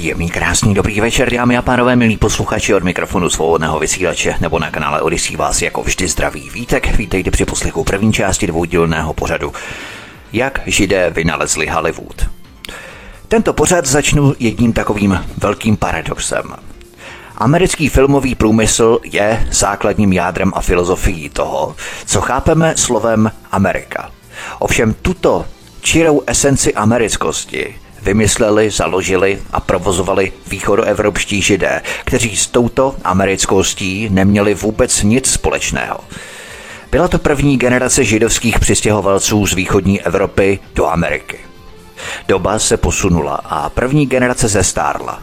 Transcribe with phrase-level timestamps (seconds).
[0.00, 4.70] Příjemný, krásný, dobrý večer, dámy a pánové, milí posluchači od mikrofonu svobodného vysílače nebo na
[4.70, 6.96] kanále Odisí vás jako vždy zdraví vítek.
[6.96, 9.52] Vítejte při poslechu první části dvoudílného pořadu.
[10.32, 12.26] Jak židé vynalezli Hollywood.
[13.28, 16.42] Tento pořad začnu jedním takovým velkým paradoxem.
[17.36, 21.76] Americký filmový průmysl je základním jádrem a filozofií toho,
[22.06, 24.10] co chápeme slovem Amerika.
[24.58, 25.46] Ovšem tuto
[25.80, 35.02] čirou esenci americkosti vymysleli, založili a provozovali východoevropští židé, kteří s touto americkostí neměli vůbec
[35.02, 36.00] nic společného.
[36.90, 41.38] Byla to první generace židovských přistěhovalců z východní Evropy do Ameriky.
[42.28, 45.22] Doba se posunula a první generace zestárla.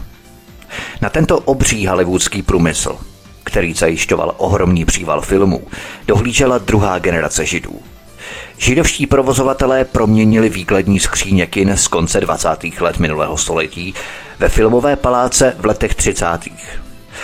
[1.02, 2.98] Na tento obří hollywoodský průmysl,
[3.44, 5.62] který zajišťoval ohromný příval filmů,
[6.06, 7.80] dohlížela druhá generace židů–
[8.58, 12.48] Židovští provozovatelé proměnili výkladní skříně kin z konce 20.
[12.80, 13.94] let minulého století
[14.38, 16.26] ve filmové paláce v letech 30.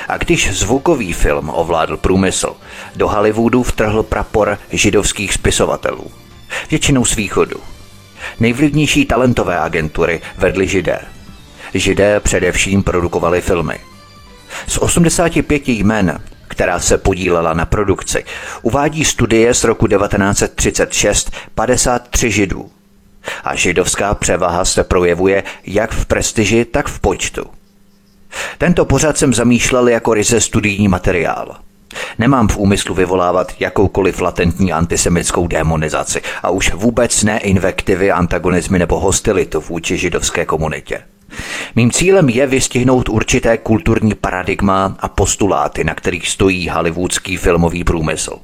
[0.09, 2.57] A když zvukový film ovládl průmysl,
[2.97, 6.11] do Hollywoodu vtrhl prapor židovských spisovatelů.
[6.71, 7.57] Většinou z východu.
[8.41, 11.01] Nejvlivnější talentové agentury vedly židé.
[11.75, 13.79] Židé především produkovali filmy.
[14.67, 18.25] Z 85 jmen která se podílela na produkci,
[18.63, 22.71] uvádí studie z roku 1936 53 židů.
[23.45, 27.45] A židovská převaha se projevuje jak v prestiži, tak v počtu.
[28.59, 31.57] Tento pořad jsem zamýšlel jako ryze studijní materiál.
[32.19, 39.01] Nemám v úmyslu vyvolávat jakoukoliv latentní antisemitskou demonizaci a už vůbec ne invektivy, antagonizmy nebo
[39.01, 41.03] hostilitu vůči židovské komunitě.
[41.77, 48.39] Mým cílem je vystihnout určité kulturní paradigma a postuláty, na kterých stojí hollywoodský filmový průmysl.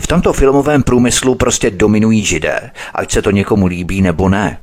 [0.00, 4.58] V tomto filmovém průmyslu prostě dominují židé, ať se to někomu líbí nebo ne.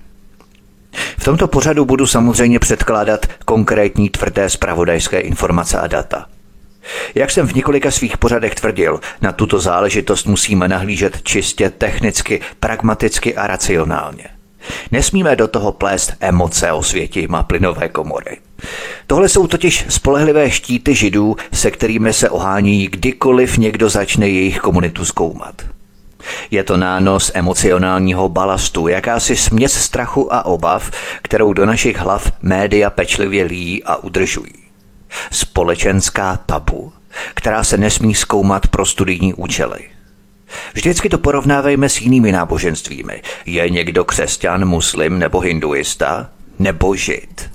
[1.18, 6.26] V tomto pořadu budu samozřejmě předkládat konkrétní tvrdé zpravodajské informace a data.
[7.16, 13.36] Jak jsem v několika svých pořadech tvrdil, na tuto záležitost musíme nahlížet čistě technicky, pragmaticky
[13.36, 14.37] a racionálně.
[14.92, 18.38] Nesmíme do toho plést emoce o světě má plynové komory.
[19.08, 25.06] Tohle jsou totiž spolehlivé štíty židů, se kterými se ohání kdykoliv někdo začne jejich komunitu
[25.06, 25.62] zkoumat.
[26.52, 30.92] Je to nános emocionálního balastu, jakási směs strachu a obav,
[31.22, 34.54] kterou do našich hlav média pečlivě líjí a udržují.
[35.32, 36.94] Společenská tabu,
[37.34, 39.80] která se nesmí zkoumat pro studijní účely–
[40.74, 43.22] Vždycky to porovnávejme s jinými náboženstvími.
[43.46, 46.30] Je někdo křesťan, muslim nebo hinduista?
[46.60, 47.50] Nebo žid?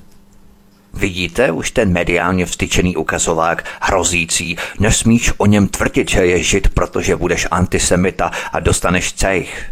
[0.94, 7.16] Vidíte už ten mediálně vstyčený ukazovák hrozící, nesmíš o něm tvrdit, že je žid, protože
[7.16, 9.64] budeš antisemita a dostaneš cejch.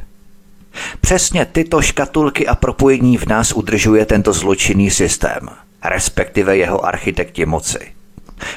[1.01, 5.49] Přesně tyto škatulky a propojení v nás udržuje tento zločinný systém,
[5.85, 8.00] respektive jeho architekti moci.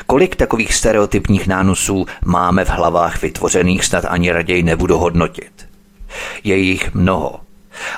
[0.06, 5.68] Kolik takových stereotypních nánosů máme v hlavách vytvořených, snad ani raději nebudu hodnotit.
[6.44, 7.40] Je jich mnoho.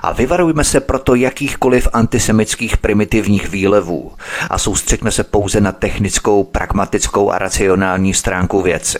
[0.02, 4.12] A vyvarujme se proto jakýchkoliv antisemických primitivních výlevů
[4.50, 9.00] a soustřeďme se pouze na technickou, pragmatickou a racionální stránku věci.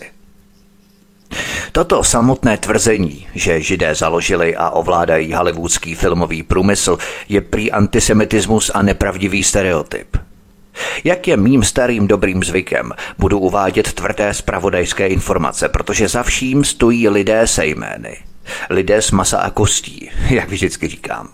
[1.72, 6.98] Toto samotné tvrzení, že židé založili a ovládají hollywoodský filmový průmysl,
[7.28, 10.16] je prý antisemitismus a nepravdivý stereotyp–
[11.04, 17.08] jak je mým starým dobrým zvykem, budu uvádět tvrdé spravodajské informace, protože za vším stojí
[17.08, 18.16] lidé se jmény.
[18.70, 21.28] Lidé z masa a kostí, jak vždycky říkám.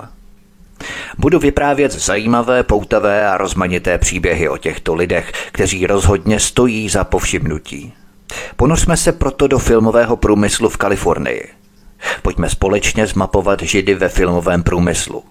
[1.18, 7.92] Budu vyprávět zajímavé, poutavé a rozmanité příběhy o těchto lidech, kteří rozhodně stojí za povšimnutí.
[8.56, 11.48] Ponořme se proto do filmového průmyslu v Kalifornii.
[12.22, 15.24] Pojďme společně zmapovat židy ve filmovém průmyslu.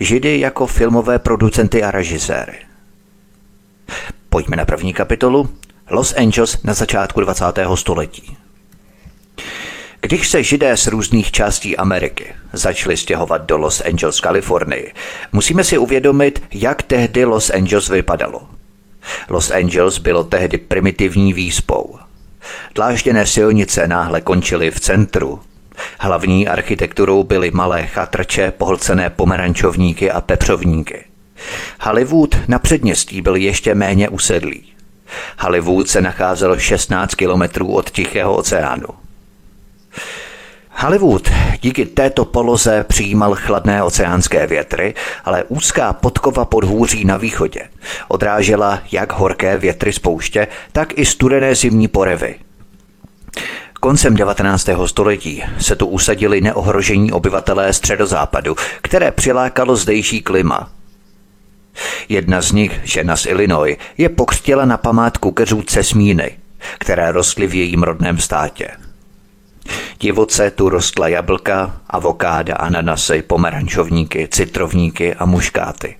[0.00, 2.71] Židy jako filmové producenty a režiséry.
[4.28, 5.48] Pojďme na první kapitolu.
[5.90, 7.44] Los Angeles na začátku 20.
[7.74, 8.36] století.
[10.00, 14.92] Když se židé z různých částí Ameriky začali stěhovat do Los Angeles, Kalifornii,
[15.32, 18.48] musíme si uvědomit, jak tehdy Los Angeles vypadalo.
[19.28, 21.98] Los Angeles bylo tehdy primitivní výspou.
[22.74, 25.40] Dlážděné silnice náhle končily v centru.
[25.98, 31.04] Hlavní architekturou byly malé chatrče, pohlcené pomerančovníky a pepřovníky–
[31.80, 34.72] Hollywood na předměstí byl ještě méně usedlý.
[35.38, 38.86] Hollywood se nacházel 16 kilometrů od Tichého oceánu.
[40.70, 41.28] Hollywood
[41.60, 44.94] díky této poloze přijímal chladné oceánské větry,
[45.24, 47.68] ale úzká podkova podhůří na východě
[48.08, 52.34] odrážela jak horké větry z pouště, tak i studené zimní porevy.
[53.80, 54.68] Koncem 19.
[54.86, 60.70] století se tu usadili neohrožení obyvatelé středozápadu, které přilákalo zdejší klima.
[62.08, 66.38] Jedna z nich, žena z Illinois, je pokřtěla na památku keřůce smíny,
[66.78, 68.68] které rostly v jejím rodném státě.
[70.00, 75.96] Divoce tu rostla jablka, avokáda, ananasy, pomerančovníky, citrovníky a muškáty.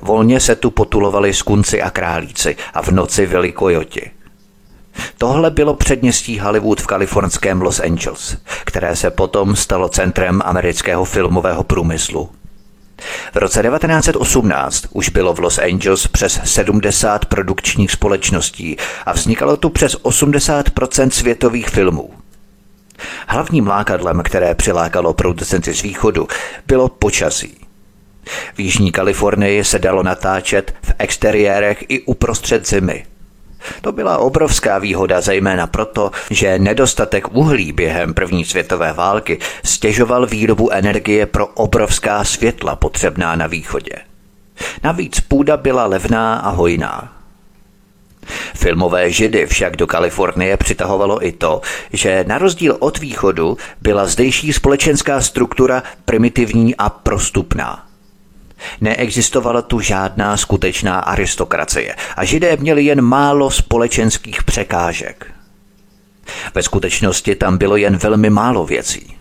[0.00, 4.10] Volně se tu potulovali skunci a králíci a v noci vyli kojoti.
[5.18, 11.64] Tohle bylo předměstí Hollywood v kalifornském Los Angeles, které se potom stalo centrem amerického filmového
[11.64, 12.30] průmyslu.
[13.32, 18.76] V roce 1918 už bylo v Los Angeles přes 70 produkčních společností
[19.06, 22.10] a vznikalo tu přes 80% světových filmů.
[23.28, 26.28] Hlavním lákadlem, které přilákalo producenty z východu,
[26.66, 27.56] bylo počasí.
[28.54, 33.04] V Jižní Kalifornii se dalo natáčet v exteriérech i uprostřed zimy.
[33.80, 40.72] To byla obrovská výhoda zejména proto, že nedostatek uhlí během první světové války stěžoval výrobu
[40.72, 43.96] energie pro obrovská světla potřebná na východě.
[44.82, 47.12] Navíc půda byla levná a hojná.
[48.54, 51.60] Filmové židy však do Kalifornie přitahovalo i to,
[51.92, 57.85] že na rozdíl od východu byla zdejší společenská struktura primitivní a prostupná.
[58.80, 65.26] Neexistovala tu žádná skutečná aristokracie a židé měli jen málo společenských překážek.
[66.54, 69.16] Ve skutečnosti tam bylo jen velmi málo věcí.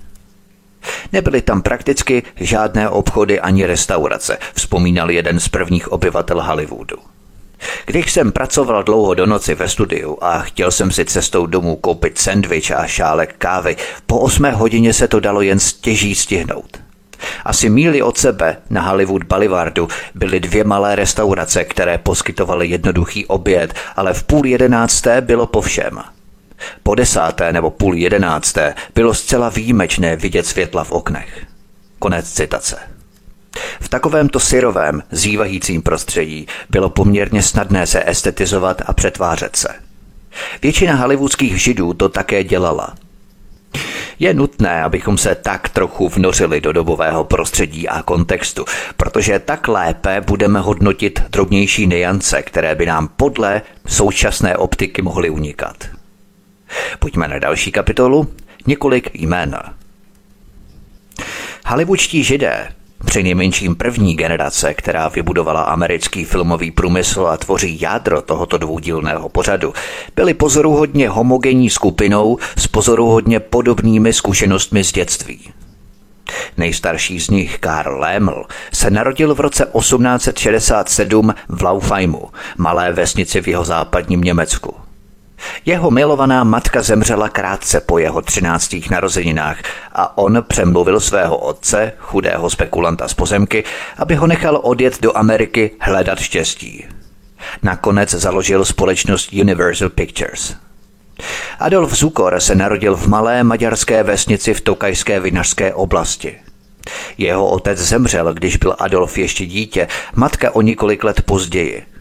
[1.14, 6.98] Nebyly tam prakticky žádné obchody ani restaurace, vzpomínal jeden z prvních obyvatel Hollywoodu.
[7.86, 12.18] Když jsem pracoval dlouho do noci ve studiu a chtěl jsem si cestou domů koupit
[12.18, 13.76] sendvič a šálek kávy,
[14.06, 16.85] po osmé hodině se to dalo jen stěží stihnout.
[17.46, 23.74] Asi míli od sebe na Hollywood Boulevardu byly dvě malé restaurace, které poskytovaly jednoduchý oběd,
[23.96, 26.00] ale v půl jedenácté bylo po všem.
[26.84, 31.46] Po desáté nebo půl jedenácté bylo zcela výjimečné vidět světla v oknech.
[32.00, 32.78] Konec citace.
[33.80, 39.68] V takovémto syrovém, zývajícím prostředí bylo poměrně snadné se estetizovat a přetvářet se.
[40.62, 42.94] Většina hollywoodských židů to také dělala.
[44.19, 48.66] Je nutné, abychom se tak trochu vnořili do dobového prostředí a kontextu,
[48.98, 55.75] protože tak lépe budeme hodnotit drobnější niance, které by nám podle současné optiky mohly unikat.
[57.00, 58.33] Pojďme na další kapitolu.
[58.68, 59.57] Několik jmén.
[61.68, 62.68] Hollywoodští židé
[63.06, 69.74] při nejmenším první generace, která vybudovala americký filmový průmysl a tvoří jádro tohoto dvoudílného pořadu,
[70.16, 75.54] byli pozoruhodně homogenní skupinou s pozoruhodně podobnými zkušenostmi z dětství.
[76.58, 83.48] Nejstarší z nich, Karl Leml, se narodil v roce 1867 v Laufheimu, malé vesnici v
[83.48, 84.85] jeho západním Německu.
[85.66, 89.58] Jeho milovaná matka zemřela krátce po jeho třináctých narozeninách
[89.94, 93.64] a on přemluvil svého otce, chudého spekulanta z pozemky,
[93.98, 96.86] aby ho nechal odjet do Ameriky hledat štěstí.
[97.64, 100.56] Nakonec založil společnost Universal Pictures.
[101.60, 106.36] Adolf Zukor se narodil v malé maďarské vesnici v Tokajské vinařské oblasti.
[107.18, 111.84] Jeho otec zemřel, když byl Adolf ještě dítě, matka o několik let později–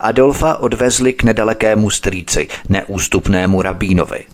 [0.00, 4.24] Adolfa odvezli k nedalekému strýci, neústupnému rabínovi.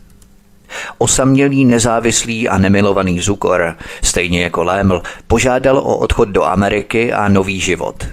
[0.98, 7.60] Osamělý, nezávislý a nemilovaný Zukor, stejně jako Léml, požádal o odchod do Ameriky a nový
[7.60, 8.06] život.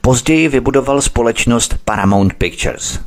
[0.00, 3.00] Později vybudoval společnost Paramount Pictures.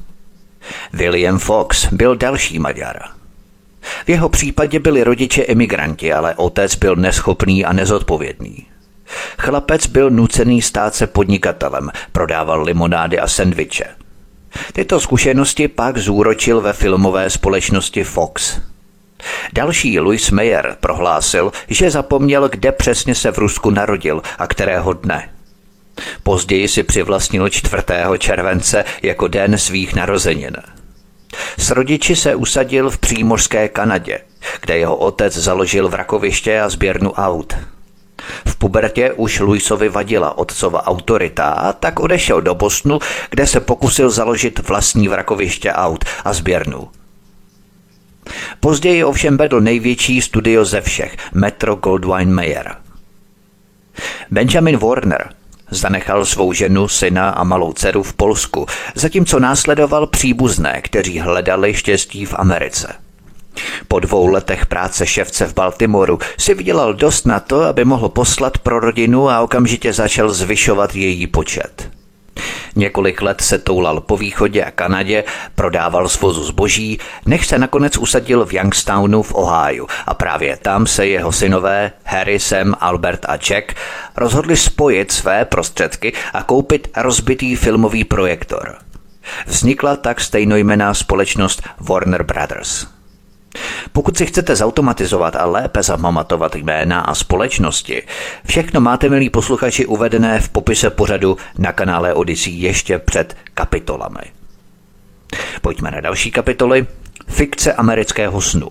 [0.93, 3.00] William Fox byl další Maďar.
[4.05, 8.70] V jeho případě byli rodiče emigranti, ale otec byl neschopný a nezodpovědný.
[9.37, 13.85] Chlapec byl nucený stát se podnikatelem, prodával limonády a sendviče.
[14.73, 18.59] Tyto zkušenosti pak zúročil ve filmové společnosti Fox.
[19.53, 25.29] Další Louis Mayer prohlásil, že zapomněl, kde přesně se v Rusku narodil a kterého dne.
[26.23, 27.83] Později si přivlastnil 4.
[28.17, 30.57] července jako den svých narozenin.
[31.57, 34.19] S rodiči se usadil v přímořské Kanadě,
[34.61, 37.53] kde jeho otec založil vrakoviště a sběrnu aut.
[38.45, 42.99] V pubertě už Luisovi vadila otcova autorita tak odešel do Bostonu,
[43.29, 46.89] kde se pokusil založit vlastní vrakoviště aut a sběrnu.
[48.59, 52.75] Později ovšem vedl největší studio ze všech, Metro Goldwyn Mayer.
[54.31, 55.33] Benjamin Warner
[55.71, 62.25] zanechal svou ženu, syna a malou dceru v Polsku, zatímco následoval příbuzné, kteří hledali štěstí
[62.25, 62.93] v Americe.
[63.88, 68.58] Po dvou letech práce ševce v Baltimoru si vydělal dost na to, aby mohl poslat
[68.58, 71.89] pro rodinu a okamžitě začal zvyšovat její počet.
[72.75, 75.24] Několik let se toulal po východě a Kanadě,
[75.55, 81.08] prodával svozu zboží, než se nakonec usadil v Youngstownu v Ohio a právě tam se
[81.08, 83.75] jeho synové Harry, Sam, Albert a Jack
[84.17, 88.75] rozhodli spojit své prostředky a koupit rozbitý filmový projektor.
[89.48, 92.88] Vznikla tak stejnojmená společnost Warner Brothers.
[93.91, 98.03] Pokud si chcete zautomatizovat a lépe zapamatovat jména a společnosti,
[98.46, 104.22] všechno máte, milí posluchači, uvedené v popise pořadu na kanále Odyssey ještě před kapitolami.
[105.62, 106.88] Pojďme na další kapitoly.
[107.27, 108.70] Fikce amerického snu.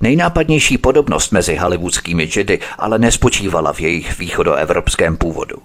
[0.00, 5.56] Nejnápadnější podobnost mezi hollywoodskými Jedi ale nespočívala v jejich východoevropském původu.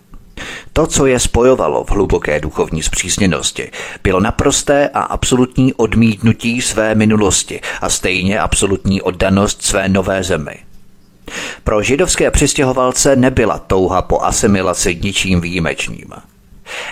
[0.74, 3.72] To, co je spojovalo v hluboké duchovní zpřísněnosti,
[4.04, 10.56] bylo naprosté a absolutní odmítnutí své minulosti a stejně absolutní oddanost své nové zemi.
[11.64, 16.14] Pro židovské přistěhovalce nebyla touha po asimilaci ničím výjimečným.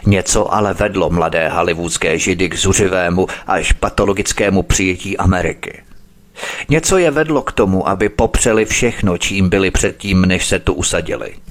[0.05, 5.81] Něco ale vedlo mladé hollywoodské židy k zuřivému až patologickému přijetí Ameriky.
[6.69, 11.33] Něco je vedlo k tomu, aby popřeli všechno, čím byli předtím, než se tu usadili–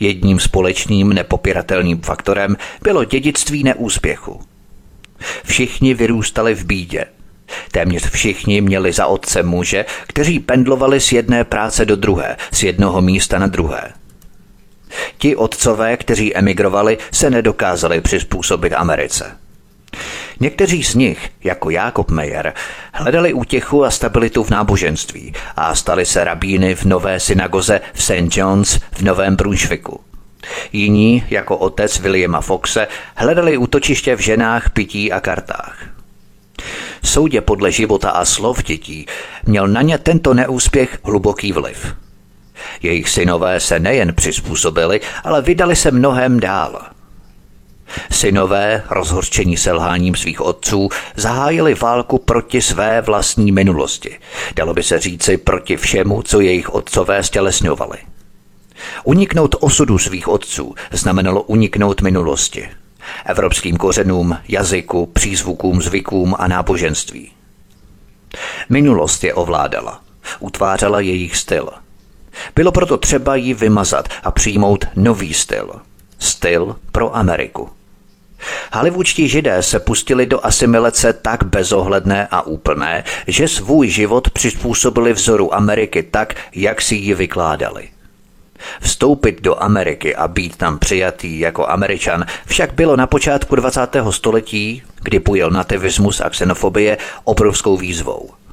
[0.00, 4.42] Jedním společným nepopiratelným faktorem bylo dědictví neúspěchu.
[5.44, 7.04] Všichni vyrůstali v bídě.
[7.72, 13.02] Téměř všichni měli za otce muže, kteří pendlovali z jedné práce do druhé, z jednoho
[13.02, 13.92] místa na druhé.
[15.18, 19.36] Ti otcové, kteří emigrovali, se nedokázali přizpůsobit Americe.
[20.40, 22.54] Někteří z nich, jako Jakob Meyer,
[22.92, 28.36] hledali útěchu a stabilitu v náboženství a stali se rabíny v nové synagoze v St.
[28.36, 30.00] John's v Novém Brunswicku.
[30.72, 32.86] Jiní, jako otec Williama Foxe,
[33.16, 35.78] hledali útočiště v ženách, pití a kartách.
[37.04, 39.06] Soudě podle života a slov dětí
[39.44, 41.94] měl na ně tento neúspěch hluboký vliv.
[42.82, 46.82] Jejich synové se nejen přizpůsobili, ale vydali se mnohem dál–
[48.10, 54.18] Synové, rozhorčení selháním svých otců, zahájili válku proti své vlastní minulosti.
[54.56, 57.98] Dalo by se říci proti všemu, co jejich otcové stělesňovali.
[59.04, 62.68] Uniknout osudu svých otců znamenalo uniknout minulosti.
[63.26, 67.30] Evropským kořenům, jazyku, přízvukům, zvykům a náboženství.
[68.68, 70.00] Minulost je ovládala.
[70.40, 71.70] Utvářela jejich styl.
[72.54, 75.72] Bylo proto třeba ji vymazat a přijmout nový styl.
[76.18, 77.70] Styl pro Ameriku.
[78.72, 85.54] Hollywoodští židé se pustili do asimilace tak bezohledné a úplné, že svůj život přizpůsobili vzoru
[85.54, 87.88] Ameriky tak, jak si ji vykládali.
[88.80, 93.80] Vstoupit do Ameriky a být tam přijatý jako Američan však bylo na počátku 20.
[94.10, 98.30] století, kdy pojel nativismus a xenofobie, obrovskou výzvou–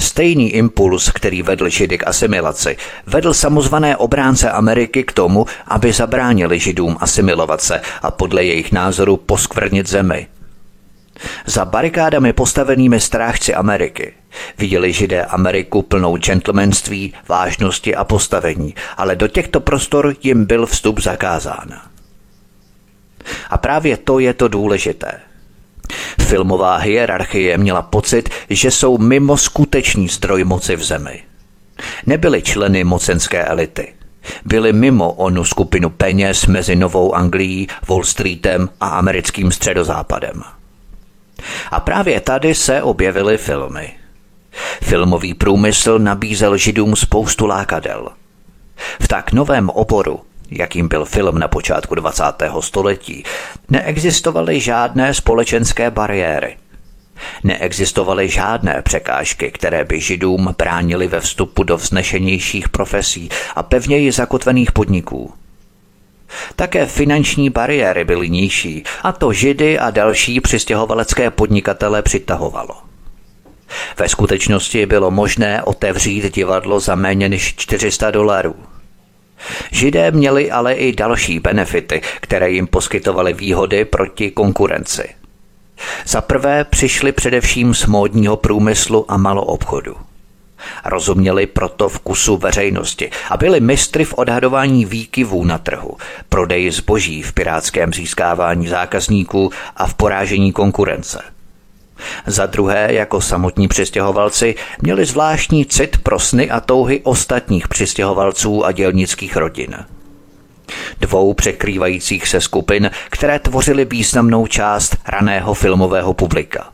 [0.00, 6.58] Stejný impuls, který vedl Židy k asimilaci, vedl samozvané obránce Ameriky k tomu, aby zabránili
[6.58, 10.26] Židům asimilovat se a podle jejich názoru poskvrnit zemi.
[11.46, 14.12] Za barikádami postavenými strážci Ameriky
[14.58, 21.00] viděli Židé Ameriku plnou gentlemanství, vážnosti a postavení, ale do těchto prostor jim byl vstup
[21.00, 21.80] zakázán.
[23.50, 25.20] A právě to je to důležité–
[26.20, 31.22] Filmová hierarchie měla pocit, že jsou mimo skutečný zdroj moci v zemi.
[32.06, 33.94] Nebyli členy mocenské elity.
[34.44, 40.42] Byli mimo onu skupinu peněz mezi Novou Anglií, Wall Streetem a americkým středozápadem.
[41.70, 43.92] A právě tady se objevily filmy.
[44.82, 48.08] Filmový průmysl nabízel židům spoustu lákadel.
[49.00, 50.20] V tak novém oboru
[50.50, 52.22] jakým byl film na počátku 20.
[52.60, 53.24] století,
[53.68, 56.56] neexistovaly žádné společenské bariéry.
[57.44, 64.72] Neexistovaly žádné překážky, které by židům bránily ve vstupu do vznešenějších profesí a pevněji zakotvených
[64.72, 65.32] podniků.
[66.56, 72.74] Také finanční bariéry byly nižší a to židy a další přistěhovalecké podnikatele přitahovalo.
[73.98, 78.56] Ve skutečnosti bylo možné otevřít divadlo za méně než 400 dolarů–
[79.70, 85.08] Židé měli ale i další benefity, které jim poskytovaly výhody proti konkurenci.
[86.06, 89.96] Za prvé přišli především z módního průmyslu a maloobchodu.
[90.84, 95.96] Rozuměli proto vkusu veřejnosti a byli mistry v odhadování výkyvů na trhu,
[96.28, 101.22] prodeji zboží v pirátském získávání zákazníků a v porážení konkurence–
[102.26, 108.72] za druhé, jako samotní přistěhovalci, měli zvláštní cit pro sny a touhy ostatních přistěhovalců a
[108.72, 109.76] dělnických rodin.
[111.00, 116.72] Dvou překrývajících se skupin, které tvořily významnou část raného filmového publika.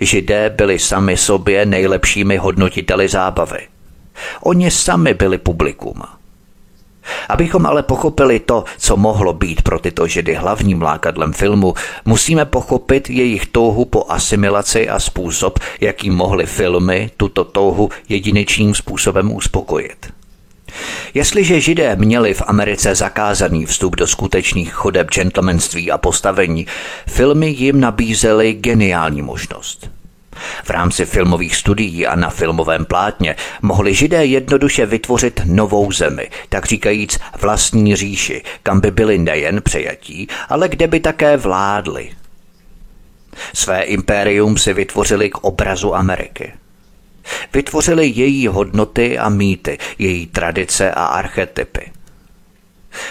[0.00, 3.68] Židé byli sami sobě nejlepšími hodnotiteli zábavy.
[4.40, 6.02] Oni sami byli publikum.
[7.28, 13.10] Abychom ale pochopili to, co mohlo být pro tyto židy hlavním lákadlem filmu, musíme pochopit
[13.10, 20.16] jejich touhu po asimilaci a způsob, jakým mohly filmy tuto touhu jedinečným způsobem uspokojit.
[21.14, 26.66] Jestliže židé měli v Americe zakázaný vstup do skutečných chodeb gentlemanství a postavení,
[27.06, 29.90] filmy jim nabízely geniální možnost.
[30.64, 36.66] V rámci filmových studií a na filmovém plátně mohli židé jednoduše vytvořit novou zemi, tak
[36.66, 42.10] říkajíc vlastní říši, kam by byli nejen přejatí, ale kde by také vládli.
[43.54, 46.52] Své impérium si vytvořili k obrazu Ameriky.
[47.52, 51.95] Vytvořili její hodnoty a mýty, její tradice a archetypy.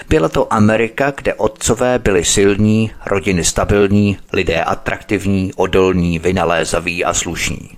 [0.10, 7.70] Byla to Amerika, kde otcové byli silní, rodiny stabilní, lidé atraktivní, odolní, vynalézaví a slušní.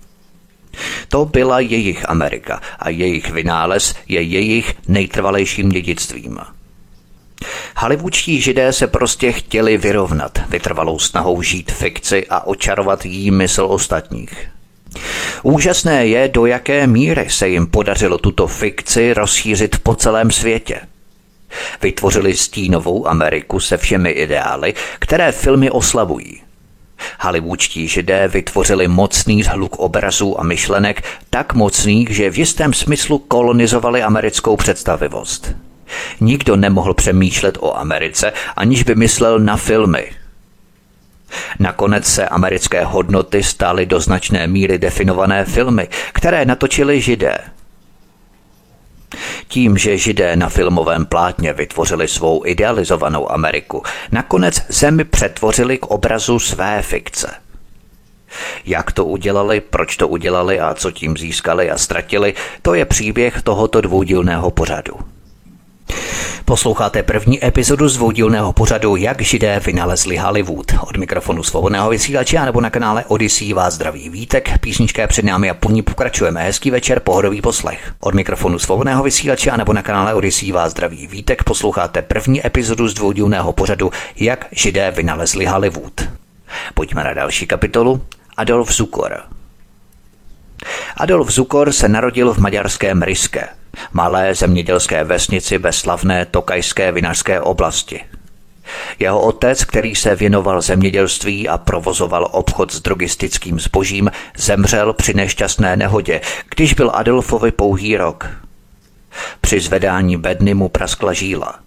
[1.09, 6.39] To byla jejich Amerika a jejich vynález je jejich nejtrvalejším dědictvím.
[7.77, 14.49] Hollywoodští židé se prostě chtěli vyrovnat vytrvalou snahou žít fikci a očarovat jí mysl ostatních.
[15.43, 20.79] Úžasné je, do jaké míry se jim podařilo tuto fikci rozšířit po celém světě–
[21.81, 26.41] Vytvořili stínovou Ameriku se všemi ideály, které filmy oslavují.
[27.19, 34.03] Hollywoodští židé vytvořili mocný zhluk obrazů a myšlenek, tak mocných, že v jistém smyslu kolonizovali
[34.03, 35.55] americkou představivost.
[36.19, 40.11] Nikdo nemohl přemýšlet o Americe, aniž by myslel na filmy.
[41.59, 47.37] Nakonec se americké hodnoty staly do značné míry definované filmy, které natočili židé–
[49.47, 56.39] tím, že židé na filmovém plátně vytvořili svou idealizovanou Ameriku, nakonec zemi přetvořili k obrazu
[56.39, 57.35] své fikce.
[58.65, 63.41] Jak to udělali, proč to udělali a co tím získali a ztratili, to je příběh
[63.41, 65.16] tohoto dvoudílného pořadu.
[66.45, 70.71] Posloucháte první epizodu zvodilného pořadu Jak židé vynalezli Hollywood.
[70.81, 75.49] Od mikrofonu svobodného vysílače nebo na kanále Odyssey vás zdraví vítek, písnička je před námi
[75.49, 76.43] a po ní pokračujeme.
[76.43, 77.93] Hezký večer, pohodový poslech.
[77.99, 82.93] Od mikrofonu svobodného vysílače nebo na kanále Odyssey vás zdraví vítek, posloucháte první epizodu z
[82.93, 86.01] dvoudílného pořadu Jak židé vynalezli Hollywood.
[86.73, 88.01] Pojďme na další kapitolu.
[88.37, 89.36] Adolf Zukor.
[90.97, 93.47] Adolf Zukor se narodil v maďarském Ryske,
[93.93, 98.03] malé zemědělské vesnici ve slavné tokajské vinařské oblasti.
[98.99, 105.75] Jeho otec, který se věnoval zemědělství a provozoval obchod s drogistickým zbožím, zemřel při nešťastné
[105.75, 106.21] nehodě,
[106.55, 108.29] když byl Adolfovi pouhý rok.
[109.41, 111.59] Při zvedání bedny mu praskla žíla.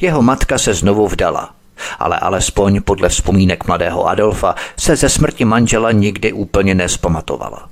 [0.00, 1.54] Jeho matka se znovu vdala,
[1.98, 7.68] ale alespoň podle vzpomínek mladého Adolfa se ze smrti manžela nikdy úplně nespamatovala.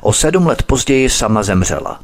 [0.00, 2.00] O sedm let později sama zemřela.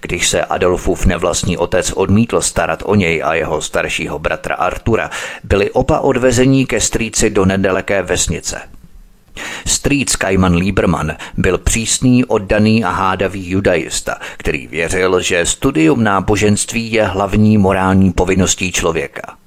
[0.00, 5.10] Když se Adolfův nevlastní otec odmítl starat o něj a jeho staršího bratra Artura,
[5.44, 8.60] byli oba odvezení ke strýci do nedaleké vesnice.
[9.66, 17.04] Strýc Kajman Lieberman byl přísný, oddaný a hádavý judaista, který věřil, že studium náboženství je
[17.04, 19.41] hlavní morální povinností člověka.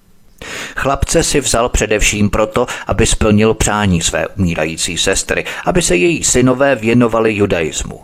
[0.76, 6.76] Chlapce si vzal především proto, aby splnil přání své umírající sestry, aby se její synové
[6.76, 8.02] věnovali judaismu.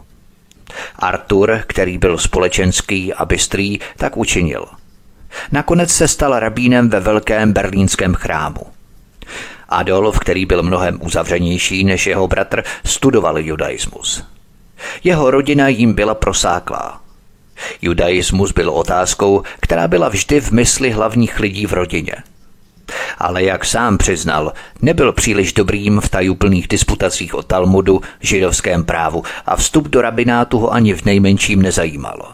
[0.95, 4.65] Artur, který byl společenský a bystrý, tak učinil.
[5.51, 8.61] Nakonec se stal rabínem ve velkém berlínském chrámu.
[9.69, 14.23] Adolf, který byl mnohem uzavřenější než jeho bratr, studoval judaismus.
[15.03, 17.00] Jeho rodina jim byla prosáklá.
[17.81, 22.13] Judaismus byl otázkou, která byla vždy v mysli hlavních lidí v rodině–
[23.17, 29.55] ale jak sám přiznal, nebyl příliš dobrým v tajuplných disputacích o Talmudu, židovském právu a
[29.55, 32.31] vstup do rabinátu ho ani v nejmenším nezajímalo.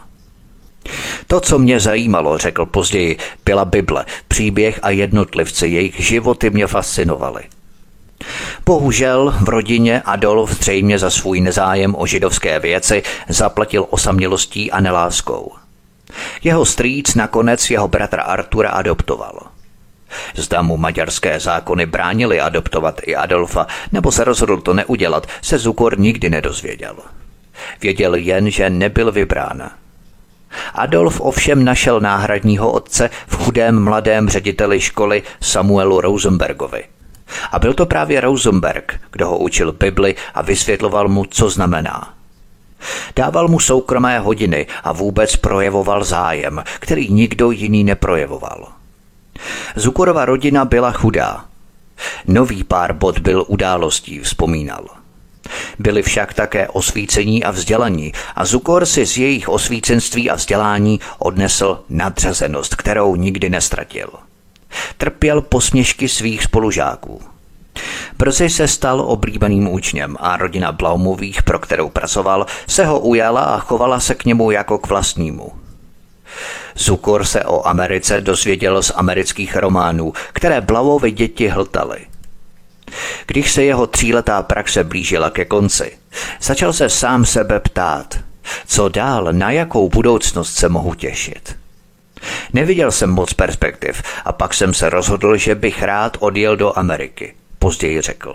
[1.26, 7.42] To, co mě zajímalo, řekl později, byla Bible, příběh a jednotlivci, jejich životy mě fascinovaly.
[8.66, 15.52] Bohužel v rodině Adolf zřejmě za svůj nezájem o židovské věci zaplatil osamělostí a neláskou.
[16.42, 19.40] Jeho strýc nakonec jeho bratra Artura adoptoval–
[20.34, 25.98] Zda mu maďarské zákony bránili adoptovat i Adolfa, nebo se rozhodl to neudělat, se Zukor
[25.98, 26.96] nikdy nedozvěděl.
[27.80, 29.70] Věděl jen, že nebyl vybrán.
[30.74, 36.84] Adolf ovšem našel náhradního otce v chudém mladém řediteli školy Samuelu Rosenbergovi.
[37.52, 42.14] A byl to právě Rosenberg, kdo ho učil Bibli a vysvětloval mu, co znamená.
[43.16, 48.68] Dával mu soukromé hodiny a vůbec projevoval zájem, který nikdo jiný neprojevoval.
[49.76, 51.44] Zukorova rodina byla chudá.
[52.26, 54.84] Nový pár bod byl událostí, vzpomínal.
[55.78, 61.80] Byli však také osvícení a vzdělaní a Zukor si z jejich osvícenství a vzdělání odnesl
[61.88, 64.08] nadřazenost, kterou nikdy nestratil.
[64.96, 67.22] Trpěl posměšky svých spolužáků.
[68.18, 73.58] Brzy se stal oblíbeným učněm a rodina Blaumových, pro kterou pracoval, se ho ujala a
[73.58, 75.52] chovala se k němu jako k vlastnímu.
[76.76, 81.98] Zukor se o Americe dozvěděl z amerických románů, které Blauovi děti hltaly.
[83.26, 85.98] Když se jeho tříletá praxe blížila ke konci,
[86.40, 88.18] začal se sám sebe ptát,
[88.66, 91.56] co dál, na jakou budoucnost se mohu těšit.
[92.52, 97.34] Neviděl jsem moc perspektiv a pak jsem se rozhodl, že bych rád odjel do Ameriky,
[97.58, 98.34] později řekl.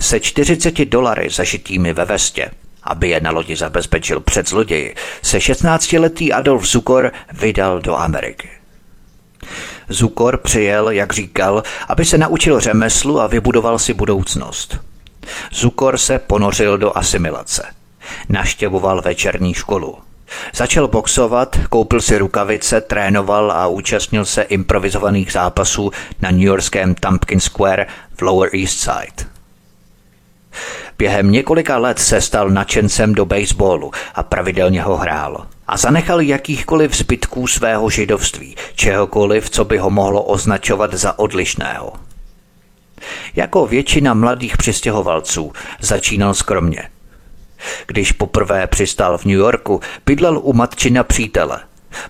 [0.00, 2.50] Se 40 dolary zašitými ve vestě,
[2.82, 8.48] aby je na lodi zabezpečil před zloději, se 16-letý Adolf Zukor vydal do Ameriky.
[9.88, 14.78] Zukor přijel, jak říkal, aby se naučil řemeslu a vybudoval si budoucnost.
[15.52, 17.66] Zukor se ponořil do asimilace.
[18.28, 20.07] Naštěvoval večerní školu.
[20.54, 25.90] Začal boxovat, koupil si rukavice, trénoval a účastnil se improvizovaných zápasů
[26.22, 29.30] na New Yorkském Tompkins Square v Lower East Side.
[30.98, 35.46] Během několika let se stal nadšencem do baseballu a pravidelně ho hrál.
[35.66, 41.92] A zanechal jakýchkoliv zbytků svého židovství, čehokoliv, co by ho mohlo označovat za odlišného.
[43.36, 46.88] Jako většina mladých přistěhovalců začínal skromně.
[47.86, 51.60] Když poprvé přistál v New Yorku, bydlel u matčina přítele,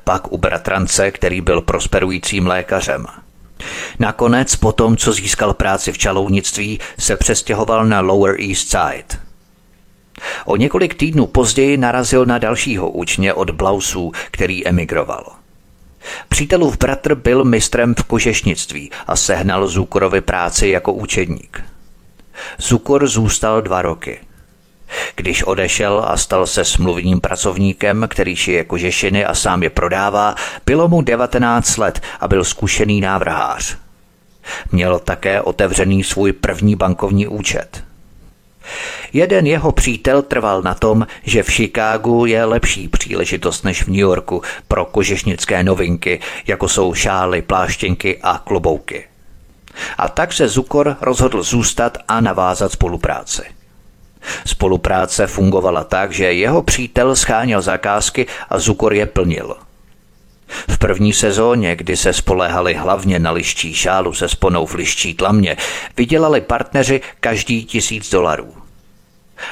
[0.05, 3.07] pak u bratrance, který byl prosperujícím lékařem–
[3.99, 9.21] Nakonec, po tom, co získal práci v čalounictví, se přestěhoval na Lower East Side.
[10.45, 15.33] O několik týdnů později narazil na dalšího učně od Blausů, který emigroval.
[16.29, 21.65] Přítelův bratr byl mistrem v kožešnictví a sehnal Zukorovi práci jako učedník.
[22.59, 24.21] Zukor zůstal dva roky–
[25.19, 30.35] když odešel a stal se smluvním pracovníkem, který šije kožešiny a sám je prodává,
[30.67, 33.77] bylo mu 19 let a byl zkušený návrhář.
[34.73, 37.85] Měl také otevřený svůj první bankovní účet.
[39.13, 43.97] Jeden jeho přítel trval na tom, že v Chicagu je lepší příležitost než v New
[43.97, 49.05] Yorku pro kožešnické novinky, jako jsou šály, pláštěnky a klobouky.
[49.99, 53.58] A tak se Zukor rozhodl zůstat a navázat spolupráci.
[54.47, 59.57] Spolupráce fungovala tak, že jeho přítel scháněl zakázky a Zukor je plnil.
[60.69, 65.57] V první sezóně, kdy se spoléhali hlavně na liští šálu se sponou v liští tlamě,
[65.97, 68.55] vydělali partneři každý tisíc dolarů.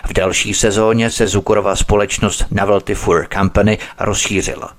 [0.08, 4.74] V další sezóně se Zukorova společnost Novelty Fur Company rozšířila.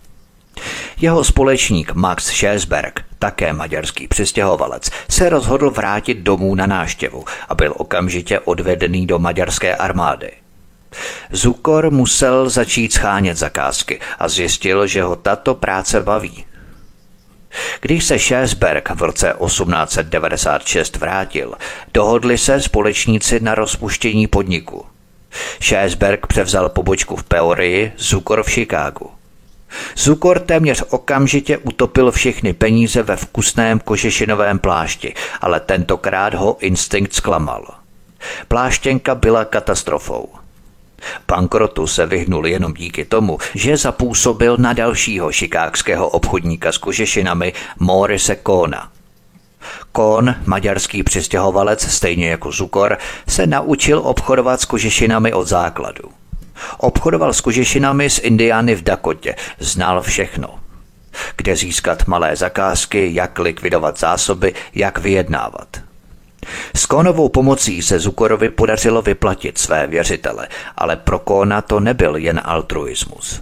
[1.02, 7.74] Jeho společník Max Schesberg, také maďarský přistěhovalec, se rozhodl vrátit domů na náštěvu a byl
[7.78, 10.32] okamžitě odvedený do maďarské armády.
[11.32, 16.46] Zukor musel začít schánět zakázky a zjistil, že ho tato práce baví.
[17.82, 21.54] Když se Schesberg v roce 1896 vrátil,
[21.94, 24.86] dohodli se společníci na rozpuštění podniku.
[25.62, 29.17] Schesberg převzal pobočku v Peorii, Zukor v Chicagu.
[29.96, 37.66] Zukor téměř okamžitě utopil všechny peníze ve vkusném kožešinovém plášti, ale tentokrát ho instinkt zklamal.
[38.48, 40.30] Pláštěnka byla katastrofou.
[41.28, 48.36] Bankrotu se vyhnul jenom díky tomu, že zapůsobil na dalšího šikákského obchodníka s kožešinami Morise
[48.36, 48.92] Kona.
[49.92, 56.17] Kón, maďarský přistěhovalec, stejně jako Zukor, se naučil obchodovat s kožešinami od základu.
[56.78, 60.60] Obchodoval s kožešinami z Indiány v Dakotě, znal všechno.
[61.36, 65.68] Kde získat malé zakázky, jak likvidovat zásoby, jak vyjednávat.
[66.76, 72.42] S Kónovou pomocí se Zukorovi podařilo vyplatit své věřitele, ale pro Kóna to nebyl jen
[72.44, 73.42] altruismus.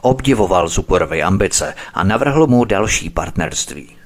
[0.00, 3.96] Obdivoval Zukorovy ambice a navrhl mu další partnerství.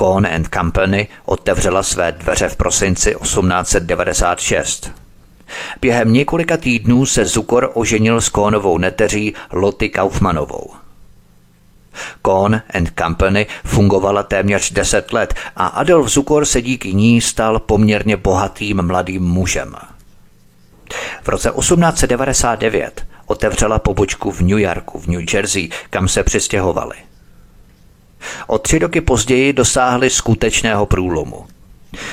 [0.00, 5.01] Cohn and Company otevřela své dveře v prosinci 1896.
[5.80, 10.70] Během několika týdnů se Zukor oženil s Kónovou neteří Loty Kaufmanovou.
[12.22, 18.16] Kohn and Company fungovala téměř deset let a Adolf Zukor se díky ní stal poměrně
[18.16, 19.74] bohatým mladým mužem.
[21.22, 26.96] V roce 1899 otevřela pobočku v New Yorku, v New Jersey, kam se přistěhovali.
[28.46, 31.46] O tři roky později dosáhli skutečného průlomu–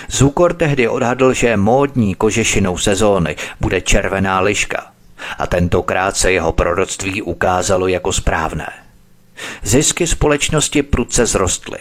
[0.10, 4.86] Zukor tehdy odhadl, že módní kožešinou sezóny bude červená liška
[5.38, 8.70] a tentokrát se jeho proroctví ukázalo jako správné.
[9.64, 11.80] Zisky společnosti prudce zrostly.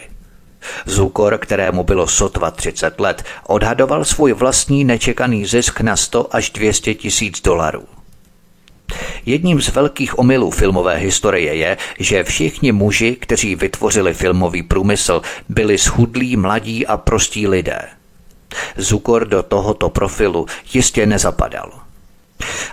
[0.85, 6.95] Zukor, kterému bylo sotva 30 let, odhadoval svůj vlastní nečekaný zisk na 100 až 200
[6.95, 7.98] tisíc dolarů.
[9.25, 15.77] Jedním z velkých omylů filmové historie je, že všichni muži, kteří vytvořili filmový průmysl, byli
[15.77, 17.79] schudlí, mladí a prostí lidé.
[18.77, 21.71] Zukor do tohoto profilu jistě nezapadal.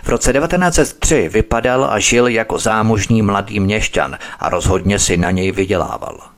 [0.03, 5.53] V roce 1903 vypadal a žil jako zámožný mladý měšťan a rozhodně si na něj
[5.53, 6.36] vydělával.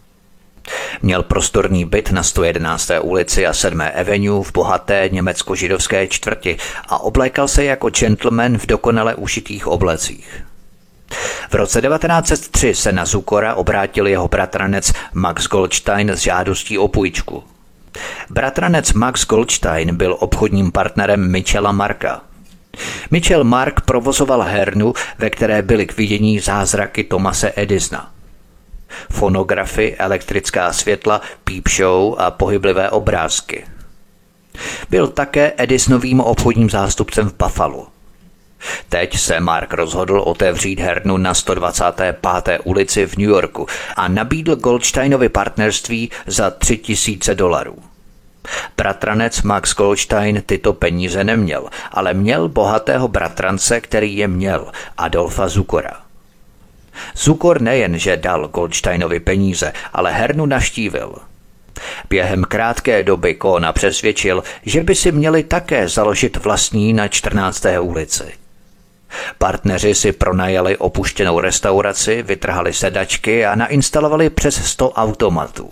[1.02, 2.90] Měl prostorný byt na 111.
[3.02, 3.80] ulici a 7.
[3.80, 6.56] Avenue v bohaté německo-židovské čtvrti
[6.88, 10.44] a oblékal se jako gentleman v dokonale ušitých oblecích.
[11.50, 17.44] V roce 1903 se na Zukora obrátil jeho bratranec Max Goldstein s žádostí o půjčku.
[18.30, 22.20] Bratranec Max Goldstein byl obchodním partnerem Michela Marka.
[23.10, 28.10] Michel Mark provozoval hernu, ve které byly k vidění zázraky Tomase Edisona–
[29.10, 33.66] fonografy, elektrická světla, peep show a pohyblivé obrázky.
[34.90, 37.86] Byl také Edisonovým obchodním zástupcem v Buffalo.
[38.88, 42.60] Teď se Mark rozhodl otevřít hernu na 125.
[42.64, 47.76] ulici v New Yorku a nabídl Goldsteinovi partnerství za 3000 dolarů.
[48.76, 56.07] Bratranec Max Goldstein tyto peníze neměl, ale měl bohatého bratrance, který je měl, Adolfa Zukora.
[57.16, 61.14] Zukor nejen, že dal Goldsteinovi peníze, ale hernu naštívil.
[62.10, 67.66] Během krátké doby Kona přesvědčil, že by si měli také založit vlastní na 14.
[67.80, 68.32] ulici.
[69.38, 75.70] Partneři si pronajali opuštěnou restauraci, vytrhali sedačky a nainstalovali přes 100 automatů.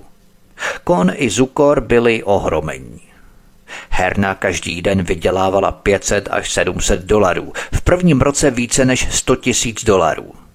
[0.85, 3.01] Kon i Zukor byli ohromení.
[3.91, 9.85] Herna každý den vydělávala 500 až 700 dolarů, v prvním roce více než 100 tisíc
[9.85, 10.46] dolarů.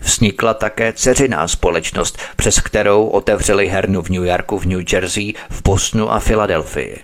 [0.00, 5.62] Vznikla také ceřiná společnost, přes kterou otevřeli hernu v New Yorku, v New Jersey, v
[5.62, 6.98] Bosnu a Filadelfii.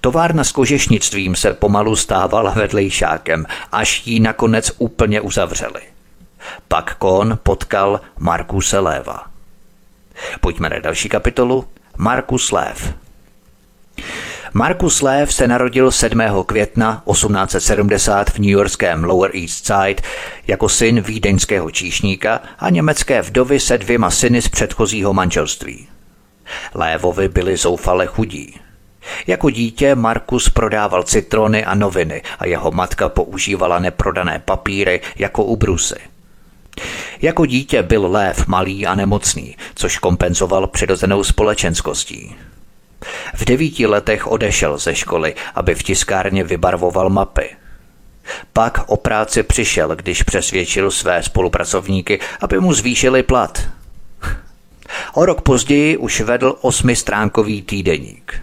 [0.00, 5.82] Továrna s kožešnictvím se pomalu stávala vedlejšákem, až ji nakonec úplně uzavřeli.
[6.68, 9.26] Pak Kohn potkal Markuse Léva.
[10.40, 11.64] Pojďme na další kapitolu.
[11.96, 12.94] Markus Lév.
[14.54, 16.20] Markus Lev se narodil 7.
[16.46, 20.02] května 1870 v New Yorkském Lower East Side
[20.46, 25.88] jako syn vídeňského číšníka a německé vdovy se dvěma syny z předchozího manželství.
[26.74, 28.60] Lévovi byli zoufale chudí.
[29.26, 35.98] Jako dítě Markus prodával citrony a noviny a jeho matka používala neprodané papíry jako ubrusy.
[37.22, 42.36] Jako dítě byl Lév malý a nemocný, což kompenzoval přirozenou společenskostí.
[43.34, 47.50] V devíti letech odešel ze školy, aby v tiskárně vybarvoval mapy.
[48.52, 53.68] Pak o práci přišel, když přesvědčil své spolupracovníky, aby mu zvýšili plat.
[55.14, 58.42] O rok později už vedl osmistránkový týdeník.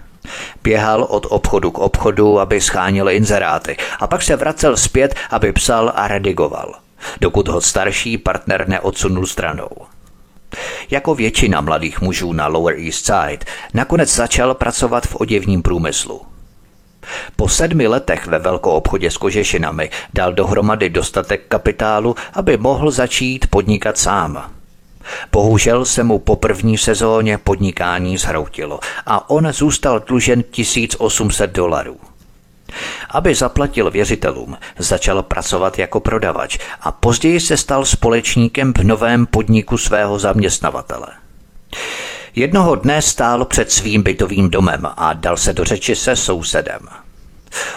[0.64, 5.92] Běhal od obchodu k obchodu, aby schánil inzeráty a pak se vracel zpět, aby psal
[5.96, 6.76] a redigoval,
[7.22, 9.70] dokud ho starší partner neodsunul stranou.
[10.92, 16.22] Jako většina mladých mužů na Lower East Side nakonec začal pracovat v oděvním průmyslu.
[17.36, 23.48] Po sedmi letech ve velkou obchodě s kožešinami dal dohromady dostatek kapitálu, aby mohl začít
[23.48, 24.52] podnikat sám.
[25.32, 32.09] Bohužel se mu po první sezóně podnikání zhroutilo a on zůstal dlužen 1800 dolarů.
[33.10, 39.78] Aby zaplatil věřitelům, začal pracovat jako prodavač a později se stal společníkem v novém podniku
[39.78, 41.08] svého zaměstnavatele.
[42.36, 46.88] Jednoho dne stál před svým bytovým domem a dal se do řeči se sousedem.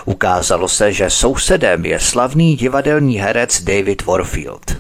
[0.05, 4.77] Ukázalo se, že sousedem je slavný divadelní herec David Warfield.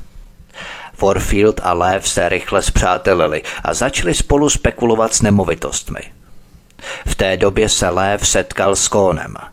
[1.02, 6.00] Warfield a Lev se rychle zpřátelili a začali spolu spekulovat s nemovitostmi.
[7.06, 9.34] V té době se Lev setkal s Kónem–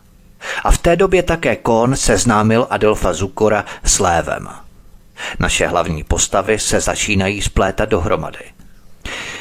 [0.64, 4.48] a v té době také Kohn seznámil Adolfa Zukora s Lévem.
[5.38, 8.44] Naše hlavní postavy se začínají splétat dohromady.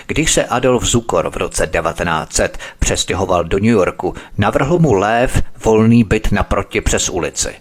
[0.07, 6.03] Když se Adolf Zukor v roce 1900 přestěhoval do New Yorku, navrhl mu Lév volný
[6.03, 7.55] byt naproti přes ulici.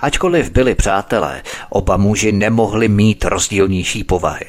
[0.00, 4.46] Ačkoliv byli přátelé, oba muži nemohli mít rozdílnější povahy.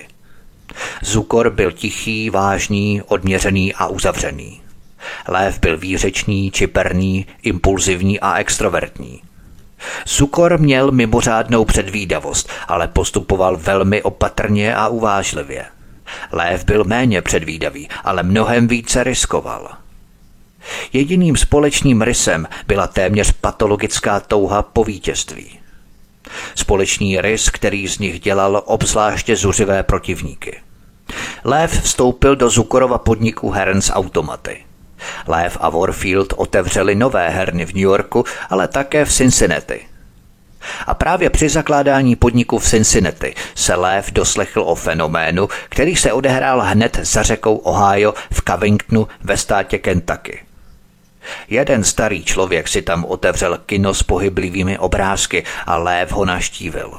[1.01, 4.61] Zukor byl tichý, vážný, odměřený a uzavřený.
[5.27, 9.21] Lév byl výřečný, čiperný, impulzivní a extrovertní.
[10.05, 15.65] Sukor měl mimořádnou předvídavost, ale postupoval velmi opatrně a uvážlivě.
[16.31, 19.69] Lév byl méně předvídavý, ale mnohem více riskoval.
[20.93, 25.59] Jediným společným rysem byla téměř patologická touha po vítězství.
[26.55, 30.59] Společný rys, který z nich dělal obzvláště zuřivé protivníky–
[31.43, 34.66] Lev vstoupil do Zukorova podniku Herns Automaty.
[35.27, 39.79] Lev a Warfield otevřeli nové herny v New Yorku, ale také v Cincinnati.
[40.87, 46.61] A právě při zakládání podniku v Cincinnati se Lev doslechl o fenoménu, který se odehrál
[46.61, 50.43] hned za řekou Ohio v Covingtonu ve státě Kentucky.
[51.49, 56.93] Jeden starý člověk si tam otevřel kino s pohyblivými obrázky a Lév ho naštívil.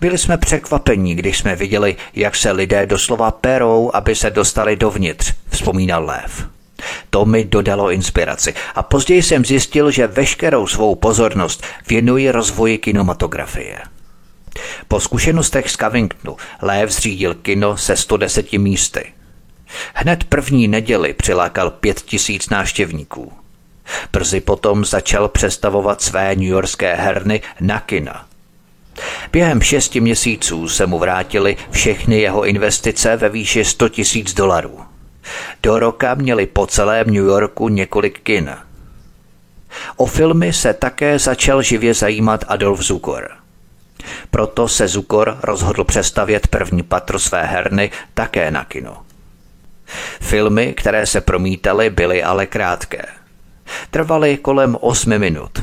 [0.00, 5.32] Byli jsme překvapení, když jsme viděli, jak se lidé doslova perou, aby se dostali dovnitř,
[5.50, 6.53] vzpomínal Lév.
[7.10, 13.78] To mi dodalo inspiraci a později jsem zjistil, že veškerou svou pozornost věnuji rozvoji kinematografie.
[14.88, 19.12] Po zkušenostech z Covingtonu Lév zřídil kino se 110 místy.
[19.94, 23.32] Hned první neděli přilákal pět tisíc návštěvníků.
[24.12, 28.26] Brzy potom začal přestavovat své newyorské herny na kina.
[29.32, 34.93] Během šesti měsíců se mu vrátily všechny jeho investice ve výši 100 tisíc dolarů.
[35.62, 38.56] Do roka měli po celém New Yorku několik kin.
[39.96, 43.30] O filmy se také začal živě zajímat Adolf Zukor.
[44.30, 49.02] Proto se Zukor rozhodl přestavět první patro své herny také na kino.
[50.20, 53.06] Filmy, které se promítaly, byly ale krátké.
[53.90, 55.62] Trvaly kolem 8 minut.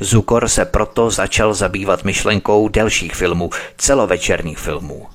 [0.00, 5.06] Zukor se proto začal zabývat myšlenkou delších filmů, celovečerních filmů.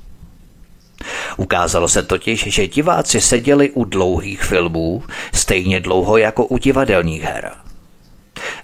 [1.38, 7.51] Ukázalo se totiž, že diváci seděli u dlouhých filmů stejně dlouho jako u divadelních her.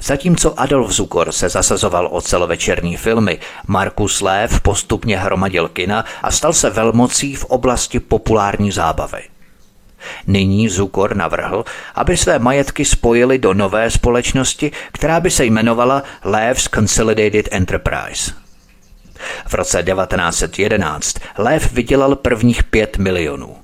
[0.01, 6.53] Zatímco Adolf Zukor se zasazoval o celovečerní filmy, Markus Lév postupně hromadil kina a stal
[6.53, 9.21] se velmocí v oblasti populární zábavy.
[10.27, 16.69] Nyní Zukor navrhl, aby své majetky spojili do nové společnosti, která by se jmenovala Lév's
[16.75, 18.44] Consolidated Enterprise.
[19.47, 23.55] V roce 1911 Lév vydělal prvních pět milionů.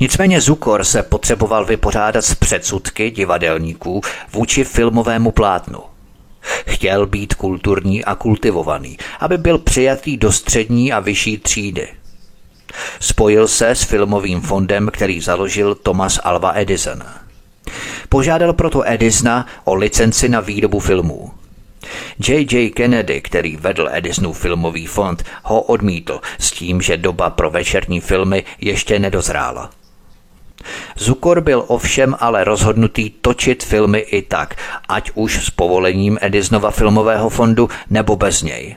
[0.00, 4.00] Nicméně Zukor se potřeboval vypořádat s předsudky divadelníků
[4.32, 5.80] vůči filmovému plátnu.
[6.66, 11.88] Chtěl být kulturní a kultivovaný, aby byl přijatý do střední a vyšší třídy.
[13.00, 17.02] Spojil se s filmovým fondem, který založil Thomas Alva Edison.
[18.08, 21.30] Požádal proto Edisona o licenci na výrobu filmů.
[22.28, 22.70] J.J.
[22.70, 28.44] Kennedy, který vedl Edisonův filmový fond, ho odmítl s tím, že doba pro večerní filmy
[28.60, 29.70] ještě nedozrála.
[30.96, 34.54] Zukor byl ovšem ale rozhodnutý točit filmy i tak,
[34.88, 38.76] ať už s povolením Edisonova filmového fondu nebo bez něj.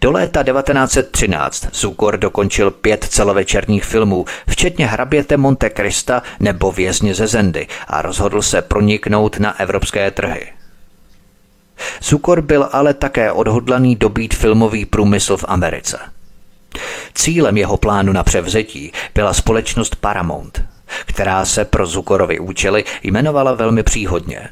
[0.00, 7.26] Do léta 1913 Zukor dokončil pět celovečerních filmů, včetně Hraběte Monte Krista nebo Vězně ze
[7.26, 10.46] Zendy a rozhodl se proniknout na evropské trhy.
[12.02, 15.98] Zukor byl ale také odhodlaný dobít filmový průmysl v Americe.
[17.14, 20.62] Cílem jeho plánu na převzetí byla společnost Paramount,
[21.06, 24.48] která se pro Zukorovi účely jmenovala velmi příhodně.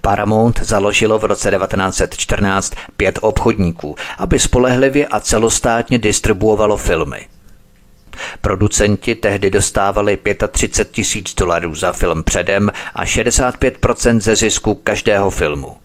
[0.00, 7.26] Paramount založilo v roce 1914 pět obchodníků, aby spolehlivě a celostátně distribuovalo filmy.
[8.40, 10.18] Producenti tehdy dostávali
[10.50, 15.76] 35 tisíc dolarů za film předem a 65% ze zisku každého filmu.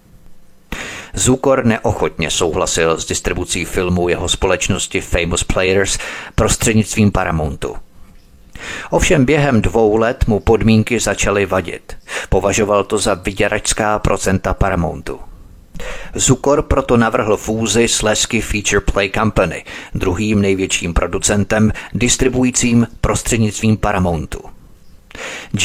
[1.13, 5.97] Zukor neochotně souhlasil s distribucí filmů jeho společnosti Famous Players
[6.35, 7.75] prostřednictvím Paramountu.
[8.89, 11.97] Ovšem během dvou let mu podmínky začaly vadit.
[12.29, 15.19] Považoval to za vyděračská procenta Paramountu.
[16.15, 24.39] Zukor proto navrhl fúzi s Lesky Feature Play Company, druhým největším producentem, distribuujícím prostřednictvím Paramountu.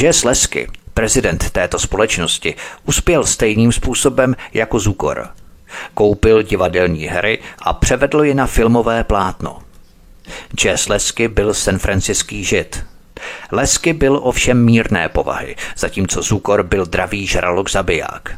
[0.01, 2.55] Jess Lesky prezident této společnosti,
[2.85, 5.29] uspěl stejným způsobem jako Zukor.
[5.93, 9.59] Koupil divadelní hry a převedl je na filmové plátno.
[10.55, 12.85] Jazz Lesky byl San Franciský žid.
[13.51, 18.37] Lesky byl ovšem mírné povahy, zatímco Zukor byl dravý žralok zabiják.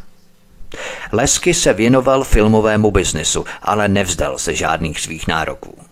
[1.12, 5.87] Lesky se věnoval filmovému biznisu, ale nevzdal se žádných svých nároků.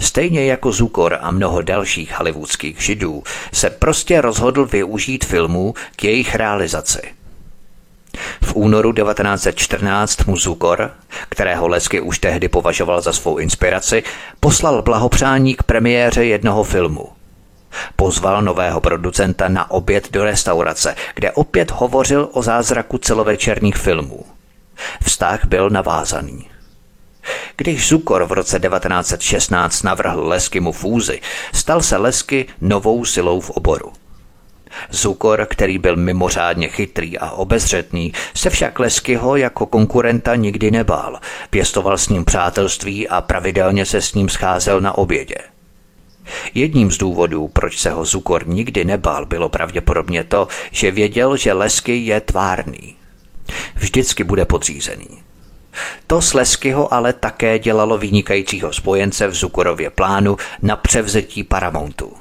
[0.00, 3.22] Stejně jako Zukor a mnoho dalších hollywoodských židů
[3.52, 7.02] se prostě rozhodl využít filmů k jejich realizaci.
[8.42, 10.90] V únoru 1914 mu Zukor,
[11.28, 14.02] kterého Lesky už tehdy považoval za svou inspiraci,
[14.40, 17.08] poslal blahopřání k premiéře jednoho filmu.
[17.96, 24.24] Pozval nového producenta na oběd do restaurace, kde opět hovořil o zázraku celovečerních filmů.
[25.02, 26.53] Vztah byl navázaný.
[27.56, 31.20] Když Zukor v roce 1916 navrhl Lesky mu fúzi,
[31.52, 33.92] stal se Lesky novou silou v oboru.
[34.90, 41.20] Zukor, který byl mimořádně chytrý a obezřetný, se však Leskyho jako konkurenta nikdy nebál.
[41.50, 45.36] Pěstoval s ním přátelství a pravidelně se s ním scházel na obědě.
[46.54, 51.52] Jedním z důvodů, proč se ho Zukor nikdy nebál, bylo pravděpodobně to, že věděl, že
[51.52, 52.96] Lesky je tvárný.
[53.74, 55.23] Vždycky bude podřízený.
[56.06, 62.12] To s Leskyho ale také dělalo vynikajícího spojence v Zukorově plánu na převzetí Paramountu.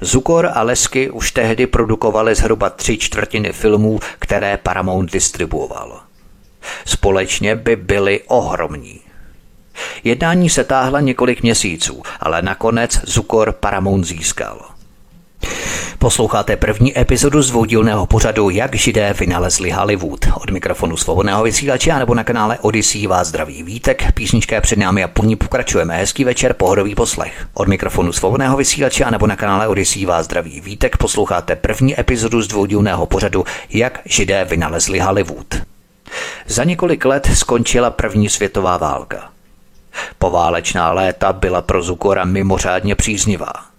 [0.00, 6.00] Zukor a Lesky už tehdy produkovali zhruba tři čtvrtiny filmů, které Paramount distribuoval.
[6.84, 9.00] Společně by byli ohromní.
[10.04, 14.75] Jednání se táhla několik měsíců, ale nakonec Zukor Paramount získal.
[15.98, 20.26] Posloucháte první epizodu z dvoudílného pořadu Jak židé vynalezli Hollywood.
[20.34, 24.12] Od mikrofonu svobodného vysílače nebo na kanále Odyssey vás zdraví vítek.
[24.12, 25.96] Písnička je před námi a po ní pokračujeme.
[25.96, 27.46] Hezký večer, pohodový poslech.
[27.54, 30.96] Od mikrofonu svobodného vysílače nebo na kanále Odyssey vás zdraví vítek.
[30.96, 35.54] Posloucháte první epizodu z dvoudílného pořadu Jak židé vynalezli Hollywood.
[36.46, 39.30] Za několik let skončila první světová válka.
[40.18, 43.75] Poválečná léta byla pro Zukora mimořádně příznivá.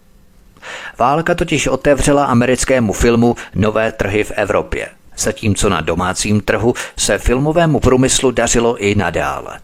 [0.98, 7.80] Válka totiž otevřela americkému filmu nové trhy v Evropě, zatímco na domácím trhu se filmovému
[7.80, 9.60] průmyslu dařilo i nadále.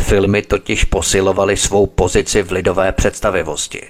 [0.00, 3.82] Filmy totiž posilovaly svou pozici v lidové představivosti.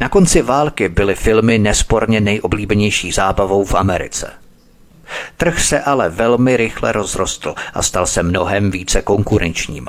[0.00, 4.32] Na konci války byly filmy nesporně nejoblíbenější zábavou v Americe.
[5.36, 9.88] Trh se ale velmi rychle rozrostl a stal se mnohem více konkurenčním.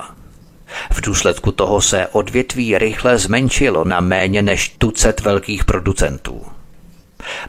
[0.91, 6.45] V důsledku toho se odvětví rychle zmenšilo na méně než tucet velkých producentů.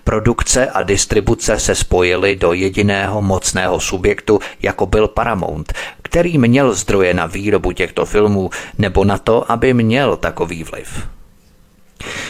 [0.04, 7.14] Produkce a distribuce se spojily do jediného mocného subjektu, jako byl Paramount, který měl zdroje
[7.14, 11.08] na výrobu těchto filmů nebo na to, aby měl takový vliv.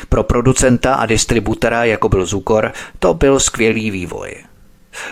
[0.09, 4.35] Pro producenta a distributora, jako byl Zukor, to byl skvělý vývoj.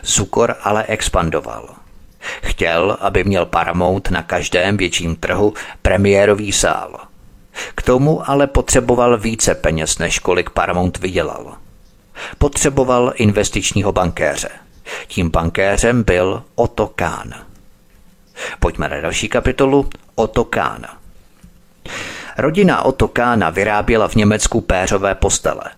[0.03, 1.78] Zukor ale expandoval.
[2.21, 7.01] Chtěl, aby měl Paramount na každém větším trhu premiérový sál.
[7.75, 11.57] K tomu ale potřeboval více peněz, než kolik Paramount vydělal.
[12.39, 14.49] Potřeboval investičního bankéře.
[15.07, 17.35] Tím bankéřem byl Otto Kahn.
[18.61, 20.85] Pojďme na další kapitolu Otto Kahn.
[22.39, 25.65] Rodina Otto Kahna vyráběla v Německu péřové postele–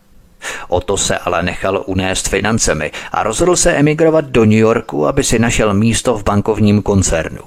[0.68, 5.24] O to se ale nechal unést financemi a rozhodl se emigrovat do New Yorku, aby
[5.24, 7.42] si našel místo v bankovním koncernu.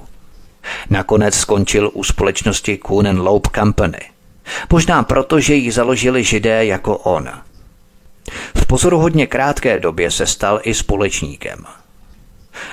[0.90, 4.00] Nakonec skončil u společnosti Kuhn Loeb Company.
[4.72, 7.30] Možná proto, že ji založili židé jako on.
[8.56, 11.64] V pozoruhodně krátké době se stal i společníkem.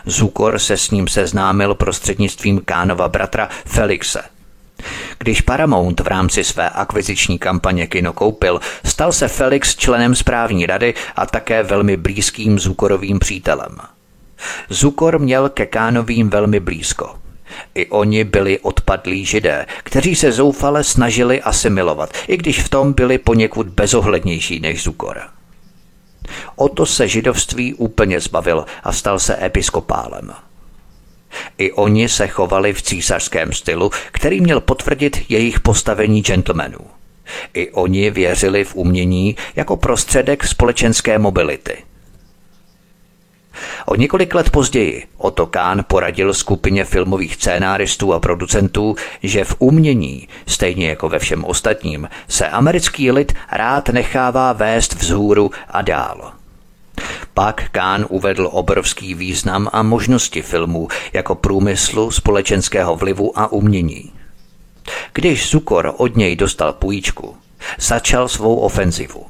[0.05, 4.21] Zukor se s ním seznámil prostřednictvím Kánova bratra Felixe–
[5.17, 10.93] když Paramount v rámci své akviziční kampaně kino koupil, stal se Felix členem správní rady
[11.15, 13.77] a také velmi blízkým Zukorovým přítelem.
[14.69, 17.15] Zukor měl ke Kánovým velmi blízko.
[17.75, 23.17] I oni byli odpadlí židé, kteří se zoufale snažili asimilovat, i když v tom byli
[23.17, 25.21] poněkud bezohlednější než Zukor.
[26.55, 30.33] Oto se židovství úplně zbavil a stal se episkopálem.
[31.61, 36.79] I oni se chovali v císařském stylu, který měl potvrdit jejich postavení gentlemanů.
[37.53, 41.77] I oni věřili v umění jako prostředek společenské mobility.
[43.85, 50.27] O několik let později Otto Kahn poradil skupině filmových scénáristů a producentů, že v umění,
[50.45, 56.40] stejně jako ve všem ostatním, se americký lid rád nechává vést vzhůru a dál.
[57.41, 64.13] Pak Kán uvedl obrovský význam a možnosti filmů jako průmyslu, společenského vlivu a umění.
[65.13, 67.37] Když Zukor od něj dostal půjčku,
[67.79, 69.25] začal svou ofenzivu.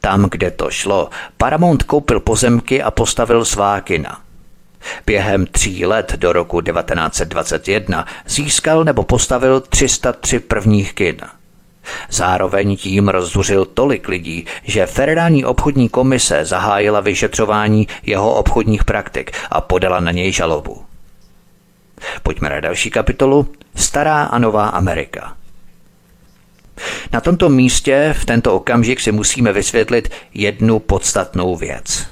[0.00, 4.20] Tam, kde to šlo, Paramount koupil pozemky a postavil svá kina.
[5.06, 11.16] Během tří let do roku 1921 získal nebo postavil 303 prvních kin–
[12.10, 19.60] Zároveň tím rozduřil tolik lidí, že Federální obchodní komise zahájila vyšetřování jeho obchodních praktik a
[19.60, 20.84] podala na něj žalobu.
[22.22, 23.54] Pojďme na další kapitolu.
[23.74, 25.36] Stará a nová Amerika.
[27.12, 32.06] Na tomto místě v tento okamžik si musíme vysvětlit jednu podstatnou věc.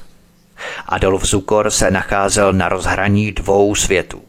[0.87, 4.23] Adolf Zukor se nacházel na rozhraní dvou světů.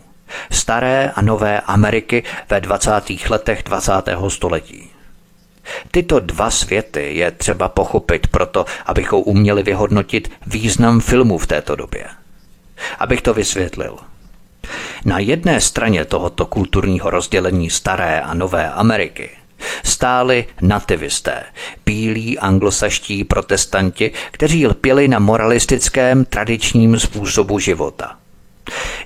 [0.51, 2.91] Staré a nové Ameriky ve 20.
[3.29, 3.91] letech 20.
[4.27, 4.89] století.
[5.91, 12.05] Tyto dva světy je třeba pochopit proto, abychom uměli vyhodnotit význam filmu v této době.
[12.99, 13.97] Abych to vysvětlil.
[15.05, 19.29] Na jedné straně tohoto kulturního rozdělení staré a nové Ameriky
[19.83, 21.43] stáli nativisté,
[21.85, 28.15] bílí anglosaští protestanti, kteří lpěli na moralistickém tradičním způsobu života.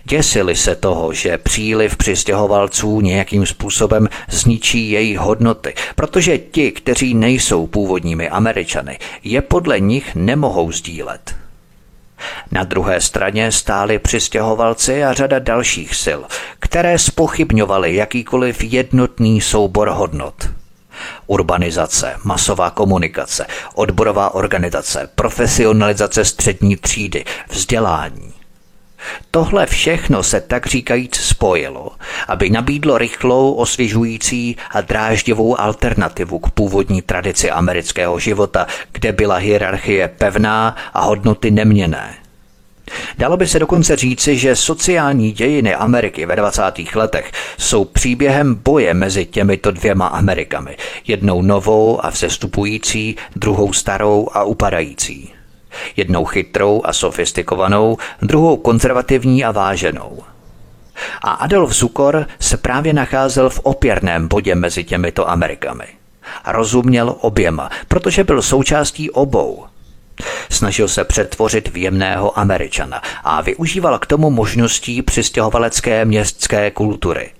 [0.04, 7.68] Děsili se toho, že příliv přistěhovalců nějakým způsobem zničí jejich hodnoty, protože ti, kteří nejsou
[7.68, 11.36] původními Američany, je podle nich nemohou sdílet.
[12.52, 16.22] Na druhé straně stáli přistěhovalci a řada dalších sil,
[16.60, 20.50] které spochybňovaly jakýkoliv jednotný soubor hodnot.
[21.28, 23.46] Urbanizace, masová komunikace,
[23.76, 28.41] odborová organizace, profesionalizace střední třídy, vzdělání.
[29.32, 31.92] Tohle všechno se tak říkajíc spojilo,
[32.28, 40.08] aby nabídlo rychlou, osvěžující a dráždivou alternativu k původní tradici amerického života, kde byla hierarchie
[40.08, 42.16] pevná a hodnoty neměné.
[43.18, 46.62] Dalo by se dokonce říci, že sociální dějiny Ameriky ve 20.
[46.96, 50.78] letech jsou příběhem boje mezi těmito dvěma Amerikami,
[51.08, 55.41] jednou novou a vzestupující, druhou starou a upadající.
[55.96, 60.24] Jednou chytrou a sofistikovanou, druhou konzervativní a váženou.
[61.22, 65.86] A Adolf Zukor se právě nacházel v opěrném bodě mezi těmito Amerikami.
[66.48, 69.66] Rozuměl oběma, protože byl součástí obou.
[70.50, 77.32] Snažil se přetvořit v jemného Američana a využíval k tomu možností přistěhovalecké městské kultury.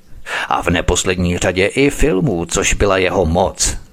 [0.48, 3.78] A v neposlední řadě i filmů, což byla jeho moc–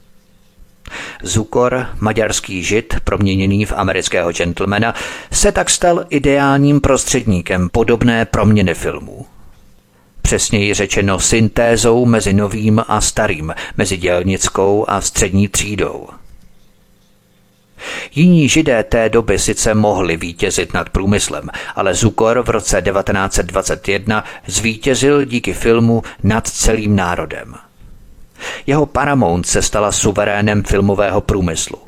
[1.23, 4.95] Zukor, maďarský žid, proměněný v amerického gentlemana,
[5.33, 9.27] se tak stal ideálním prostředníkem podobné proměny filmů.
[10.23, 16.09] Přesněji řečeno syntézou mezi novým a starým, mezi dělnickou a střední třídou.
[18.15, 25.25] Jiní židé té doby sice mohli vítězit nad průmyslem, ale Zukor v roce 1921 zvítězil
[25.25, 27.55] díky filmu nad celým národem–
[28.67, 31.79] jeho Paramount se stala suverénem filmového průmyslu.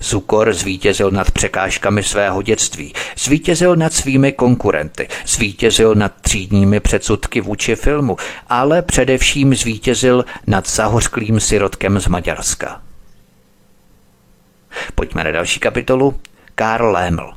[0.00, 7.76] Zukor zvítězil nad překážkami svého dětství, zvítězil nad svými konkurenty, zvítězil nad třídními předsudky vůči
[7.76, 8.16] filmu,
[8.48, 12.82] ale především zvítězil nad zahořklým sirotkem z Maďarska.
[14.94, 16.20] Pojďme na další kapitolu.
[16.54, 17.32] Karl Léml.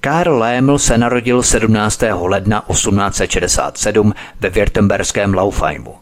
[0.00, 2.02] Karl Léml se narodil 17.
[2.20, 5.94] ledna 1867 ve Württemberském Laufheimu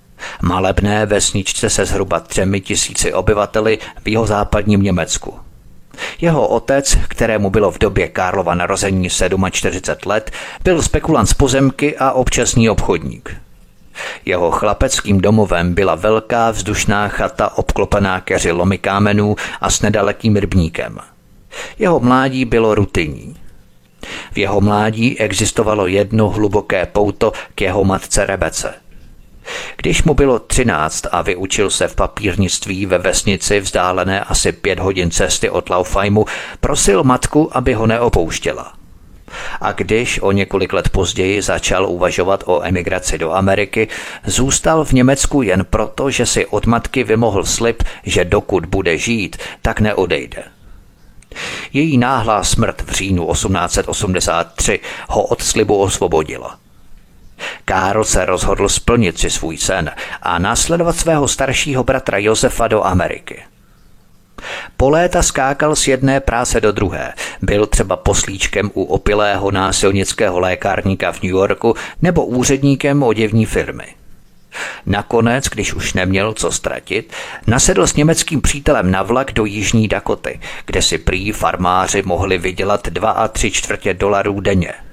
[0.43, 5.39] malebné vesničce se zhruba třemi tisíci obyvateli v jeho západním Německu.
[6.20, 9.09] Jeho otec, kterému bylo v době Karlova narození
[9.51, 10.31] 47 let,
[10.64, 13.37] byl spekulant z pozemky a občasný obchodník.
[14.24, 20.99] Jeho chlapeckým domovem byla velká vzdušná chata obklopená keři lomy kámenů a s nedalekým rybníkem.
[21.79, 23.37] Jeho mládí bylo rutinní.
[24.33, 28.74] V jeho mládí existovalo jedno hluboké pouto k jeho matce Rebece–
[29.77, 35.11] když mu bylo třináct a vyučil se v papírnictví ve vesnici vzdálené asi pět hodin
[35.11, 36.25] cesty od Laufajmu,
[36.61, 38.73] prosil matku, aby ho neopouštěla.
[39.61, 43.89] A když o několik let později začal uvažovat o emigraci do Ameriky,
[44.25, 49.37] zůstal v Německu jen proto, že si od matky vymohl slib, že dokud bude žít,
[49.63, 50.45] tak neodejde.
[51.73, 56.59] Její náhlá smrt v říjnu 1883 ho od slibu osvobodila.
[57.64, 59.91] Karl se rozhodl splnit si svůj sen
[60.22, 63.43] a následovat svého staršího bratra Josefa do Ameriky.
[64.76, 67.12] Po léta skákal z jedné práce do druhé.
[67.43, 73.84] Byl třeba poslíčkem u opilého násilnického lékárníka v New Yorku nebo úředníkem oděvní firmy.
[74.86, 77.12] Nakonec, když už neměl co ztratit,
[77.47, 82.89] nasedl s německým přítelem na vlak do Jižní Dakoty, kde si prý farmáři mohli vydělat
[82.89, 84.72] 2 a 3 čtvrtě dolarů denně–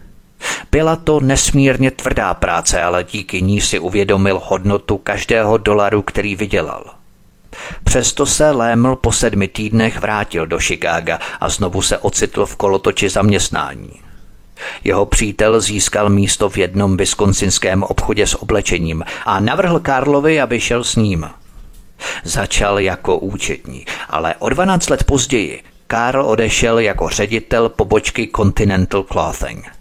[0.71, 6.83] byla to nesmírně tvrdá práce, ale díky ní si uvědomil hodnotu každého dolaru, který vydělal.
[7.83, 13.09] Přesto se Léml po sedmi týdnech vrátil do Chicaga a znovu se ocitl v kolotoči
[13.09, 13.89] zaměstnání.
[14.83, 20.83] Jeho přítel získal místo v jednom viskonsinském obchodě s oblečením a navrhl Karlovi, aby šel
[20.83, 21.29] s ním.
[22.23, 29.74] Začal jako účetní, ale o 12 let později Karl odešel jako ředitel pobočky Continental Clothing.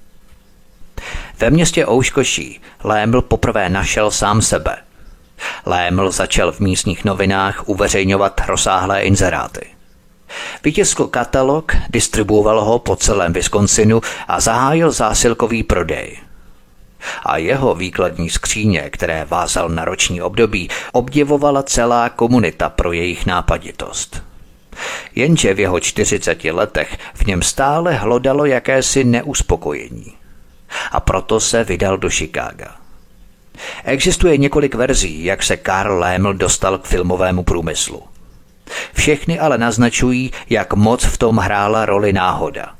[1.39, 4.77] Ve městě Ouškoší Léml poprvé našel sám sebe.
[5.67, 9.67] Léml začal v místních novinách uveřejňovat rozsáhlé inzeráty.
[10.65, 16.19] Vytiskl katalog, distribuoval ho po celém Wisconsinu a zahájil zásilkový prodej.
[17.27, 24.23] A jeho výkladní skříně, které vázal na roční období, obdivovala celá komunita pro jejich nápaditost.
[25.15, 30.15] Jenže v jeho 40 letech v něm stále hlodalo jakési neuspokojení
[30.93, 32.75] a proto se vydal do Chicaga.
[33.85, 38.03] Existuje několik verzí, jak se Karl Léml dostal k filmovému průmyslu.
[38.95, 42.75] Všechny ale naznačují, jak moc v tom hrála roli náhoda.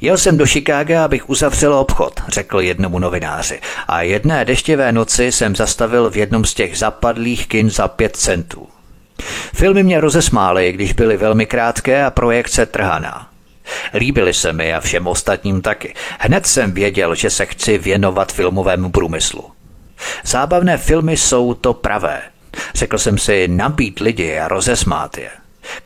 [0.00, 3.60] Jel jsem do Chicaga, abych uzavřel obchod, řekl jednomu novináři.
[3.88, 8.68] A jedné deštivé noci jsem zastavil v jednom z těch zapadlých kin za pět centů.
[9.54, 13.29] Filmy mě rozesmály, když byly velmi krátké a projekce trhaná.
[13.94, 15.94] Líbily se mi a všem ostatním taky.
[16.18, 19.50] Hned jsem věděl, že se chci věnovat filmovému průmyslu.
[20.24, 22.22] Zábavné filmy jsou to pravé.
[22.74, 25.30] Řekl jsem si nabít lidi a rozesmát je.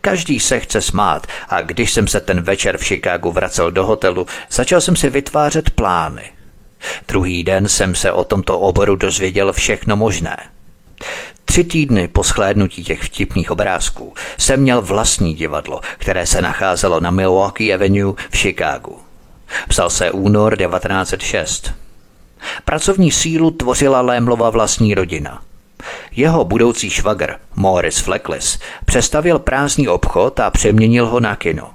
[0.00, 4.26] Každý se chce smát a když jsem se ten večer v Chicagu vracel do hotelu,
[4.50, 6.30] začal jsem si vytvářet plány.
[7.08, 10.36] Druhý den jsem se o tomto oboru dozvěděl všechno možné.
[11.44, 17.10] Tři týdny po schlédnutí těch vtipných obrázků jsem měl vlastní divadlo, které se nacházelo na
[17.10, 18.98] Milwaukee Avenue v Chicagu.
[19.68, 21.74] Psal se únor 1906.
[22.64, 25.42] Pracovní sílu tvořila Lémlova vlastní rodina.
[26.16, 31.70] Jeho budoucí švagr, Morris Flecklis, přestavil prázdný obchod a přeměnil ho na kino.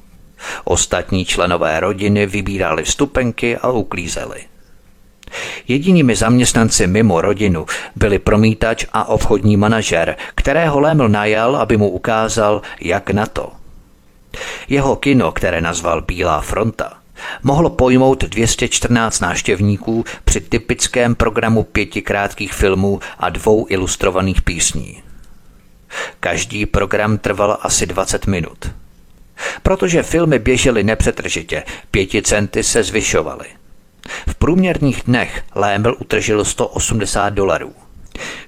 [0.63, 4.48] Ostatní členové rodiny vybírali vstupenky a uklízeli.
[5.67, 7.65] Jedinými zaměstnanci mimo rodinu
[7.95, 13.51] byli promítač a obchodní manažer, kterého Léml najal, aby mu ukázal, jak na to.
[14.69, 16.93] Jeho kino, které nazval Bílá fronta,
[17.43, 25.03] mohlo pojmout 214 návštěvníků při typickém programu pěti krátkých filmů a dvou ilustrovaných písní.
[26.19, 28.71] Každý program trval asi 20 minut.
[29.63, 33.45] Protože filmy běžely nepřetržitě, pěti centy se zvyšovaly.
[34.27, 37.73] V průměrných dnech Léml utržil 180 dolarů.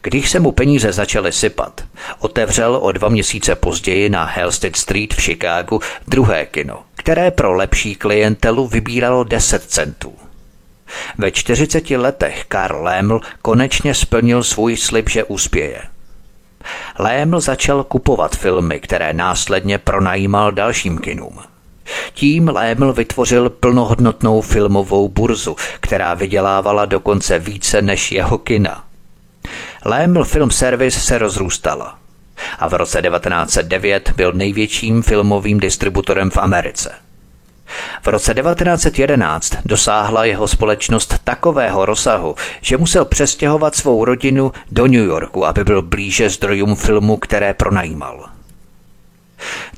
[0.02, 1.82] Když se mu peníze začaly sypat,
[2.20, 7.96] otevřel o dva měsíce později na Halstead Street v Chicagu druhé kino, které pro lepší
[7.96, 10.14] klientelu vybíralo 10 centů.
[11.18, 15.82] Ve 40 letech Karl Léml konečně splnil svůj slib, že uspěje.
[17.00, 21.40] Léml začal kupovat filmy, které následně pronajímal dalším kinům–
[22.14, 28.84] tím Léml vytvořil plnohodnotnou filmovou burzu, která vydělávala dokonce více než jeho kina.
[29.86, 31.98] Léml Film Service se rozrůstala
[32.60, 36.92] a v roce 1909 byl největším filmovým distributorem v Americe.
[38.02, 45.06] V roce 1911 dosáhla jeho společnost takového rozsahu, že musel přestěhovat svou rodinu do New
[45.06, 48.30] Yorku, aby byl blíže zdrojům filmu, které pronajímal.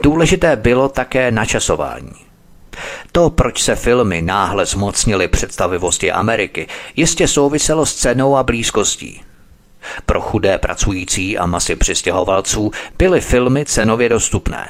[0.04, 2.14] Důležité bylo také načasování.
[3.12, 9.22] To, proč se filmy náhle zmocnily představivosti Ameriky, jistě souviselo s cenou a blízkostí.
[10.06, 14.70] Pro chudé pracující a masy přistěhovalců byly filmy cenově dostupné.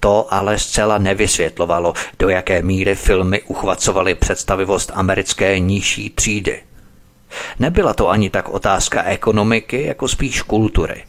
[0.00, 6.62] To ale zcela nevysvětlovalo, do jaké míry filmy uchvacovaly představivost americké nižší třídy.
[7.58, 11.04] Nebyla to ani tak otázka ekonomiky, jako spíš kultury.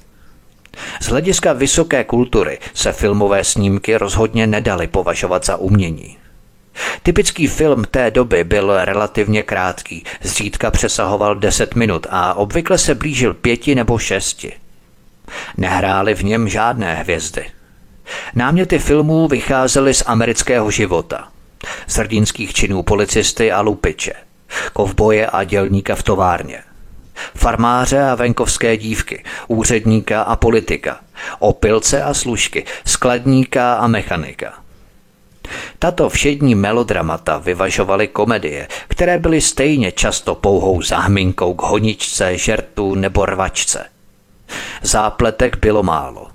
[1.01, 6.17] Z hlediska vysoké kultury se filmové snímky rozhodně nedaly považovat za umění.
[7.03, 13.33] Typický film té doby byl relativně krátký, zřídka přesahoval 10 minut a obvykle se blížil
[13.33, 14.53] pěti nebo šesti.
[15.57, 17.45] Nehrály v něm žádné hvězdy.
[18.35, 21.27] Náměty filmů vycházely z amerického života.
[21.87, 24.13] Z hrdinských činů policisty a lupiče,
[24.73, 26.63] kovboje a dělníka v továrně–
[27.35, 30.99] farmáře a venkovské dívky, úředníka a politika,
[31.39, 34.53] opilce a služky, skladníka a mechanika.
[35.79, 43.25] Tato všední melodramata vyvažovaly komedie, které byly stejně často pouhou záhminkou k honičce, žertu nebo
[43.25, 43.85] rvačce.
[44.81, 46.27] Zápletek bylo málo.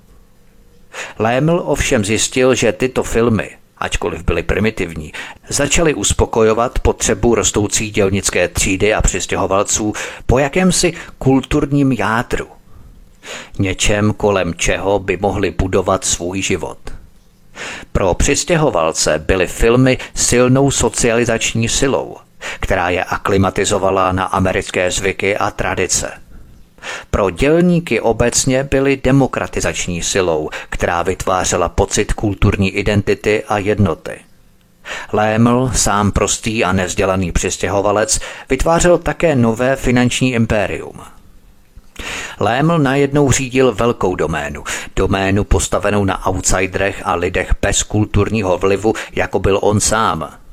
[1.19, 5.13] Léml ovšem zjistil, že tyto filmy ačkoliv byly primitivní,
[5.49, 9.93] začaly uspokojovat potřebu rostoucí dělnické třídy a přistěhovalců
[10.25, 12.47] po jakémsi kulturním jádru.
[13.59, 16.77] Něčem, kolem čeho by mohli budovat svůj život.
[17.91, 22.17] Pro přistěhovalce byly filmy silnou socializační silou,
[22.59, 26.11] která je aklimatizovala na americké zvyky a tradice–
[27.11, 34.19] pro dělníky obecně byly demokratizační silou, která vytvářela pocit kulturní identity a jednoty.
[35.13, 38.19] Léml, sám prostý a nevzdělaný přistěhovalec,
[38.49, 40.99] vytvářel také nové finanční impérium.
[42.39, 44.63] Léml najednou řídil velkou doménu,
[44.95, 50.29] doménu postavenou na outsiderech a lidech bez kulturního vlivu, jako byl on sám–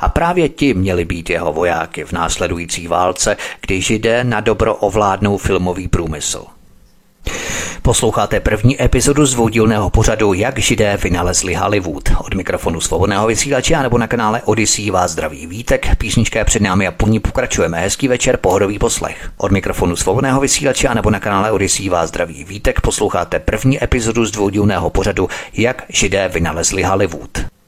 [0.00, 5.36] a právě ti měli být jeho vojáky v následující válce, když jde na dobro ovládnou
[5.38, 6.44] filmový průmysl.
[7.82, 12.08] Posloucháte první epizodu z dvoudílného pořadu Jak židé vynalezli Hollywood.
[12.18, 16.86] Od mikrofonu svobodného vysílače nebo na kanále Odyssey vás zdraví vítek, písnička je před námi
[16.86, 17.80] a po ní pokračujeme.
[17.80, 19.30] Hezký večer, pohodový poslech.
[19.36, 24.30] Od mikrofonu svobodného vysílače nebo na kanále Odyssey vás zdraví vítek, posloucháte první epizodu z
[24.30, 27.61] dvoudílného pořadu Jak židé vynalezli Hollywood.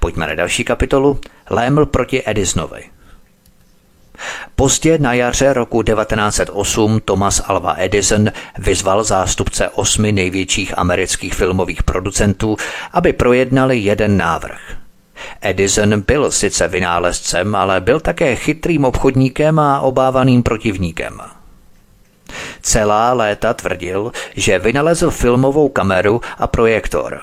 [0.00, 1.20] Pojďme na další kapitolu.
[1.50, 2.82] Léml proti Edisonovi.
[4.56, 12.56] Pozdě na jaře roku 1908 Thomas Alva Edison vyzval zástupce osmi největších amerických filmových producentů,
[12.92, 14.60] aby projednali jeden návrh.
[15.40, 21.20] Edison byl sice vynálezcem, ale byl také chytrým obchodníkem a obávaným protivníkem.
[22.62, 27.20] Celá léta tvrdil, že vynalezl filmovou kameru a projektor.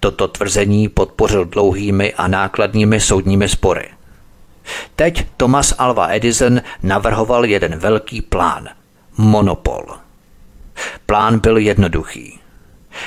[0.00, 3.88] Toto tvrzení podpořil dlouhými a nákladnými soudními spory.
[4.96, 8.68] Teď Thomas Alva Edison navrhoval jeden velký plán.
[9.16, 9.86] Monopol.
[11.06, 12.38] Plán byl jednoduchý.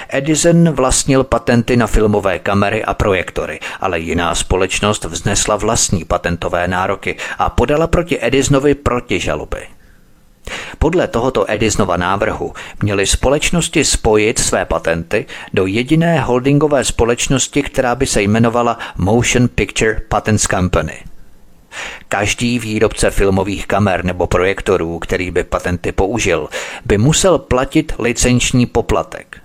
[0.10, 7.18] Edison vlastnil patenty na filmové kamery a projektory, ale jiná společnost vznesla vlastní patentové nároky
[7.38, 9.77] a podala proti Edisonovi protižaloby.
[10.80, 18.06] Podle tohoto Edisonova návrhu měly společnosti spojit své patenty do jediné holdingové společnosti, která by
[18.06, 20.94] se jmenovala Motion Picture Patents Company–
[22.10, 26.50] Každý výrobce filmových kamer nebo projektorů, který by patenty použil,
[26.86, 29.42] by musel platit licenční poplatek.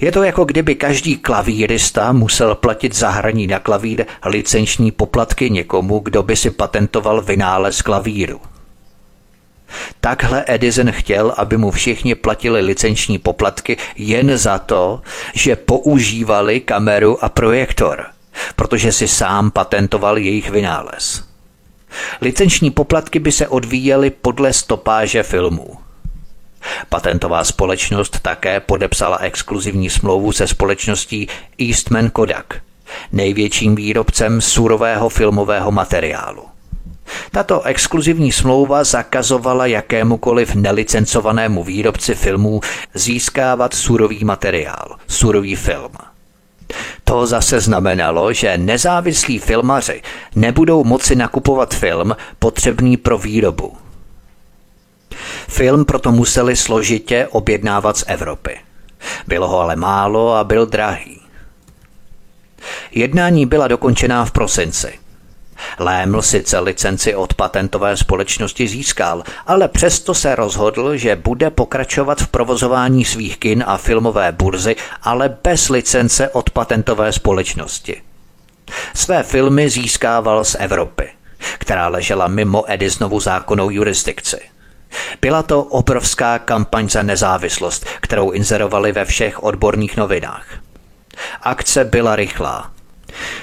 [0.00, 5.98] Je to jako kdyby každý klavírista musel platit za hraní na klavír licenční poplatky někomu,
[5.98, 8.40] kdo by si patentoval vynález klavíru.
[10.00, 15.02] Takhle Edison chtěl, aby mu všichni platili licenční poplatky jen za to,
[15.34, 18.06] že používali kameru a projektor,
[18.56, 21.24] protože si sám patentoval jejich vynález.
[22.20, 25.76] Licenční poplatky by se odvíjely podle stopáže filmů.
[26.88, 32.60] Patentová společnost také podepsala exkluzivní smlouvu se společností Eastman Kodak,
[33.12, 36.55] největším výrobcem surového filmového materiálu.
[37.30, 42.60] Tato exkluzivní smlouva zakazovala jakémukoliv nelicencovanému výrobci filmů
[42.94, 45.92] získávat surový materiál, surový film–
[47.04, 50.02] to zase znamenalo, že nezávislí filmaři
[50.34, 53.76] nebudou moci nakupovat film potřebný pro výrobu.
[55.48, 58.60] Film proto museli složitě objednávat z Evropy.
[59.26, 61.20] Bylo ho ale málo a byl drahý.
[62.90, 64.98] Jednání byla dokončená v prosinci–
[65.78, 72.28] Léml sice licenci od patentové společnosti získal, ale přesto se rozhodl, že bude pokračovat v
[72.28, 78.02] provozování svých kin a filmové burzy, ale bez licence od patentové společnosti.
[78.94, 81.08] Své filmy získával z Evropy,
[81.58, 84.40] která ležela mimo Edisonovu zákonnou jurisdikci.
[85.20, 90.46] Byla to obrovská kampaň za nezávislost, kterou inzerovali ve všech odborných novinách.
[91.42, 92.70] Akce byla rychlá,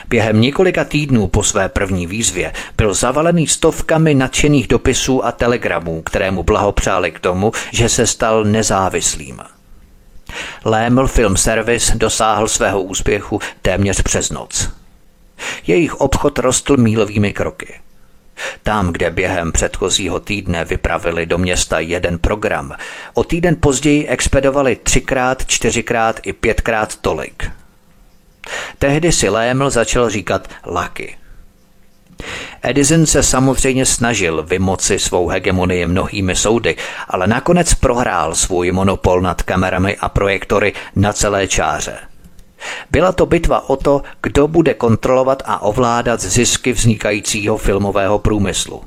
[0.08, 6.32] Během několika týdnů po své první výzvě byl zavalený stovkami nadšených dopisů a telegramů, které
[6.32, 9.42] mu blahopřáli k tomu, že se stal nezávislým.
[10.66, 14.70] Léml Film Service dosáhl svého úspěchu téměř přes noc.
[15.68, 17.80] Jejich obchod rostl mílovými kroky.
[18.64, 22.76] Tam, kde během předchozího týdne vypravili do města jeden program,
[23.14, 27.52] o týden později expedovali třikrát, čtyřikrát i pětkrát tolik–
[28.80, 31.18] Tehdy si Léml začal říkat Lucky.
[32.62, 36.76] Edison se samozřejmě snažil vymoci svou hegemonii mnohými soudy,
[37.08, 41.98] ale nakonec prohrál svůj monopol nad kamerami a projektory na celé čáře.
[42.92, 48.84] Byla to bitva o to, kdo bude kontrolovat a ovládat zisky vznikajícího filmového průmyslu.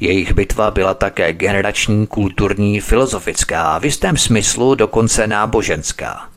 [0.00, 6.28] Jejich bitva byla také generační, kulturní, filozofická a v jistém smyslu dokonce náboženská.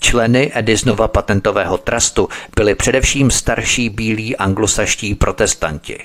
[0.00, 5.98] Členy Edisonova patentového trustu byli především starší bílí anglosaští protestanti.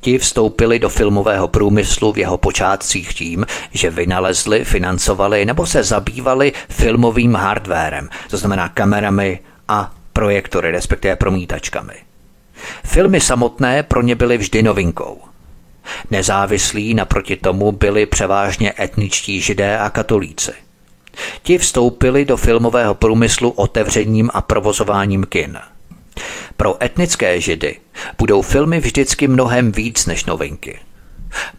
[0.00, 6.52] Ti vstoupili do filmového průmyslu v jeho počátcích tím, že vynalezli, financovali nebo se zabývali
[6.68, 11.94] filmovým hardwarem, to znamená kamerami a projektory, respektive promítačkami.
[12.84, 15.20] Filmy samotné pro ně byly vždy novinkou.
[16.10, 20.52] Nezávislí naproti tomu byli převážně etničtí židé a katolíci–
[21.42, 25.58] Ti vstoupili do filmového průmyslu otevřením a provozováním kin.
[26.56, 27.76] Pro etnické židy
[28.18, 30.78] budou filmy vždycky mnohem víc než novinky.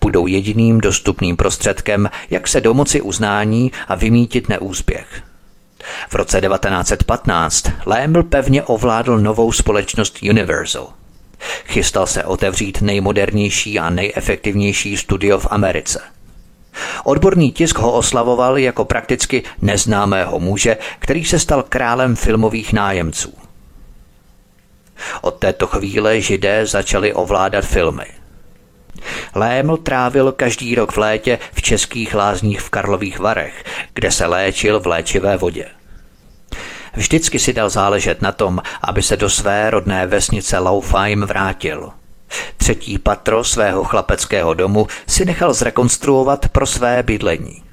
[0.01, 5.23] Budou jediným dostupným prostředkem, jak se domoci uznání a vymítit neúspěch.
[6.09, 10.87] V roce 1915 Lamble pevně ovládl novou společnost Universal.
[11.65, 16.01] Chystal se otevřít nejmodernější a nejefektivnější studio v Americe–
[17.03, 23.33] Odborný tisk ho oslavoval jako prakticky neznámého muže, který se stal králem filmových nájemců.
[25.21, 28.05] Od této chvíle židé začali ovládat filmy.
[29.35, 33.63] Léml trávil každý rok v létě v českých lázních v Karlových Varech,
[33.93, 35.65] kde se léčil v léčivé vodě.
[36.95, 41.91] Vždycky si dal záležet na tom, aby se do své rodné vesnice Laufheim vrátil.
[42.57, 47.63] Třetí patro svého chlapeckého domu si nechal zrekonstruovat pro své bydlení.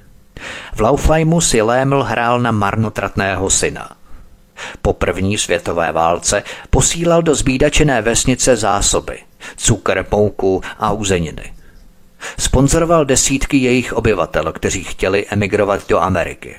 [0.75, 3.89] V Laufheimu si Léml hrál na marnotratného syna.
[4.81, 9.19] Po první světové válce posílal do zbídačené vesnice zásoby,
[9.57, 11.53] cukr, mouku a uzeniny.
[12.39, 16.55] Sponzoroval desítky jejich obyvatel, kteří chtěli emigrovat do Ameriky.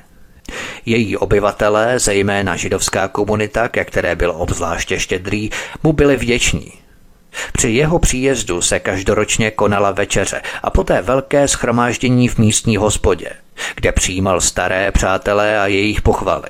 [0.86, 5.50] Její obyvatelé, zejména židovská komunita, ke které byl obzvláště štědrý,
[5.82, 6.72] mu byli vděční.
[7.52, 13.30] Při jeho příjezdu se každoročně konala večeře a poté velké schromáždění v místní hospodě,
[13.74, 16.48] kde přijímal staré přátelé a jejich pochvaly.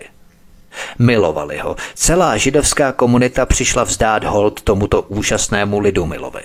[0.98, 1.76] Milovali ho.
[1.94, 6.42] Celá židovská komunita přišla vzdát hold tomuto úžasnému lidu milovi.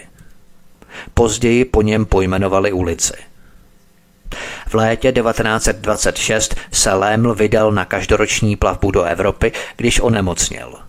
[1.13, 3.13] Později po něm pojmenovali ulici–
[4.67, 10.86] v létě 1926 se Léml vydal na každoroční plavbu do Evropy, když onemocněl.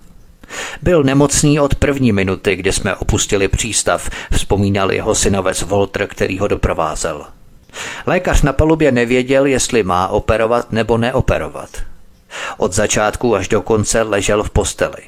[0.82, 6.49] Byl nemocný od první minuty, kdy jsme opustili přístav, vzpomínal jeho synovec Walter, který ho
[6.49, 7.26] doprovázel.
[8.07, 11.70] Lékař na palubě nevěděl, jestli má operovat nebo neoperovat.
[12.57, 15.03] Od začátku až do konce ležel v posteli.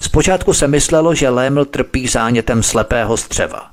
[0.00, 3.70] Zpočátku se myslelo, že Léml trpí zánětem slepého střeva.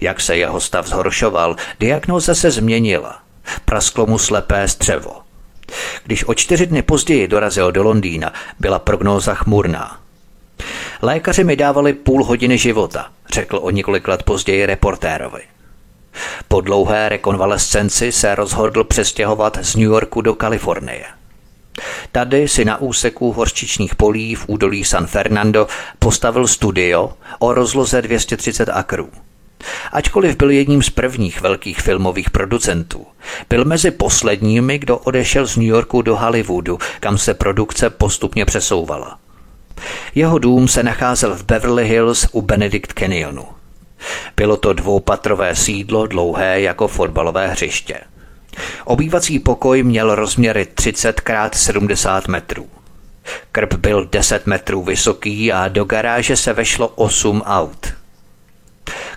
[0.00, 3.18] Jak se jeho stav zhoršoval, diagnoza se změnila.
[3.64, 5.16] Prasklo mu slepé střevo.
[6.04, 10.00] Když o čtyři dny později dorazil do Londýna, byla prognóza chmurná.
[11.02, 15.42] Lékaři mi dávali půl hodiny života, řekl o několik let později reportérovi.
[16.48, 21.04] Po dlouhé rekonvalescenci se rozhodl přestěhovat z New Yorku do Kalifornie.
[22.12, 25.66] Tady si na úseku horčičních polí v údolí San Fernando
[25.98, 29.10] postavil studio o rozloze 230 akrů.
[29.92, 33.06] Ačkoliv byl jedním z prvních velkých filmových producentů,
[33.48, 39.18] byl mezi posledními, kdo odešel z New Yorku do Hollywoodu, kam se produkce postupně přesouvala.
[40.14, 43.44] Jeho dům se nacházel v Beverly Hills u Benedict Canyonu.
[44.36, 48.00] Bylo to dvoupatrové sídlo dlouhé jako fotbalové hřiště.
[48.84, 52.68] Obývací pokoj měl rozměry 30 x 70 metrů.
[53.52, 57.86] Krb byl 10 metrů vysoký a do garáže se vešlo 8 aut.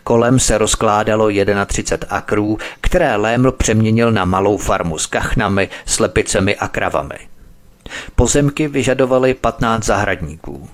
[0.04, 1.30] Kolem se rozkládalo
[1.66, 7.33] 31 akrů, které Léml přeměnil na malou farmu s kachnami, slepicemi a kravami.
[8.16, 10.70] Pozemky vyžadovaly 15 zahradníků.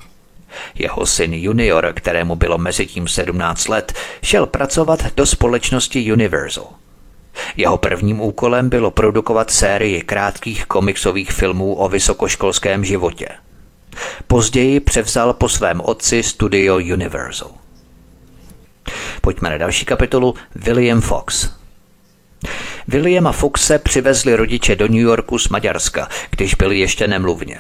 [0.76, 3.94] Jeho syn junior, kterému bylo mezi tím 17 let,
[4.24, 6.68] šel pracovat do společnosti Universal.
[7.58, 13.28] Jeho prvním úkolem bylo produkovat sérii krátkých komiksových filmů o vysokoškolském životě.
[14.28, 17.52] Později převzal po svém otci studio Universal.
[19.22, 21.59] Pojďme na další kapitolu William Fox.
[22.88, 27.60] Williama Foxe přivezli rodiče do New Yorku z Maďarska, když byli ještě nemluvně.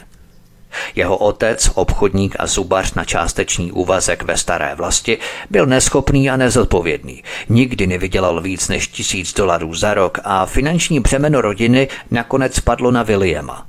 [0.95, 5.17] Jeho otec, obchodník a zubař na částečný úvazek ve staré vlasti,
[5.49, 7.23] byl neschopný a nezodpovědný.
[7.49, 13.03] Nikdy nevydělal víc než tisíc dolarů za rok a finanční břemeno rodiny nakonec padlo na
[13.03, 13.67] Williama.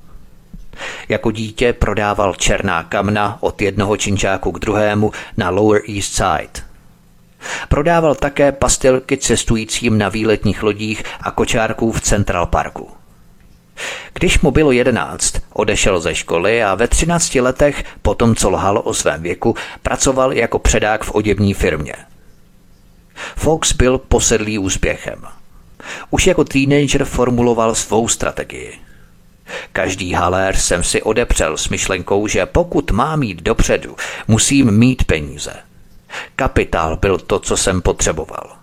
[1.08, 6.64] Jako dítě prodával černá kamna od jednoho činčáku k druhému na Lower East Side–
[7.68, 12.90] Prodával také pastilky cestujícím na výletních lodích a kočárků v Central Parku.
[14.14, 18.94] Když mu bylo jedenáct, odešel ze školy a ve třinácti letech, potom co lhal o
[18.94, 21.94] svém věku, pracoval jako předák v oděvní firmě.
[23.36, 25.22] Fox byl posedlý úspěchem.
[26.10, 28.78] Už jako teenager formuloval svou strategii.
[29.72, 33.96] Každý halér jsem si odepřel s myšlenkou, že pokud mám jít dopředu,
[34.28, 35.52] musím mít peníze–
[36.36, 38.60] Kapitál byl to, co jsem potřeboval.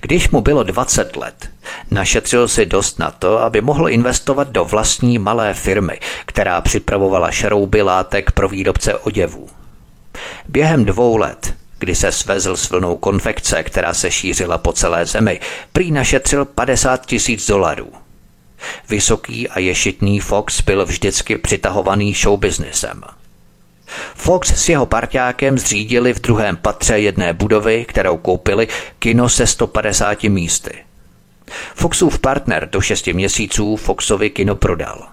[0.00, 1.50] Když mu bylo 20 let,
[1.90, 7.82] našetřil si dost na to, aby mohl investovat do vlastní malé firmy, která připravovala šrouby
[7.82, 9.48] látek pro výrobce oděvů.
[10.48, 15.40] Během dvou let, kdy se svezl s vlnou konfekce, která se šířila po celé zemi,
[15.72, 17.92] prý našetřil 50 tisíc dolarů.
[18.88, 23.02] Vysoký a ješitný Fox byl vždycky přitahovaný showbiznesem.
[24.14, 28.68] Fox s jeho parťákem zřídili v druhém patře jedné budovy, kterou koupili,
[28.98, 30.84] kino se 150 místy.
[31.74, 35.08] Foxův partner do 6 měsíců Foxovi kino prodal.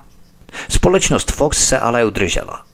[0.69, 2.65] Společnost Fox se ale udržela.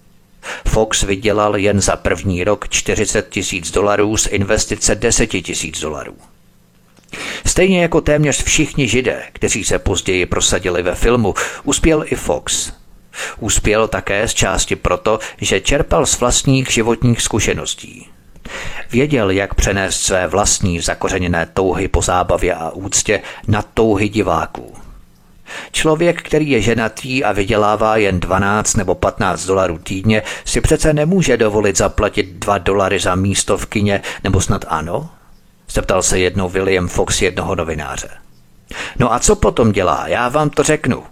[0.67, 6.15] Fox vydělal jen za první rok 40 tisíc dolarů z investice 10 tisíc dolarů.
[7.45, 11.33] Stejně jako téměř všichni židé, kteří se později prosadili ve filmu,
[11.63, 12.71] uspěl i Fox.
[13.39, 18.09] Uspěl také z části proto, že čerpal z vlastních životních zkušeností.
[18.91, 24.75] Věděl, jak přenést své vlastní zakořeněné touhy po zábavě a úctě na touhy diváků.
[25.71, 31.37] Člověk, který je ženatý a vydělává jen 12 nebo 15 dolarů týdně, si přece nemůže
[31.37, 35.09] dovolit zaplatit 2 dolary za místo v kině, nebo snad ano?
[35.69, 38.09] Zeptal se jednou William Fox jednoho novináře.
[38.99, 40.07] No a co potom dělá?
[40.07, 41.03] Já vám to řeknu.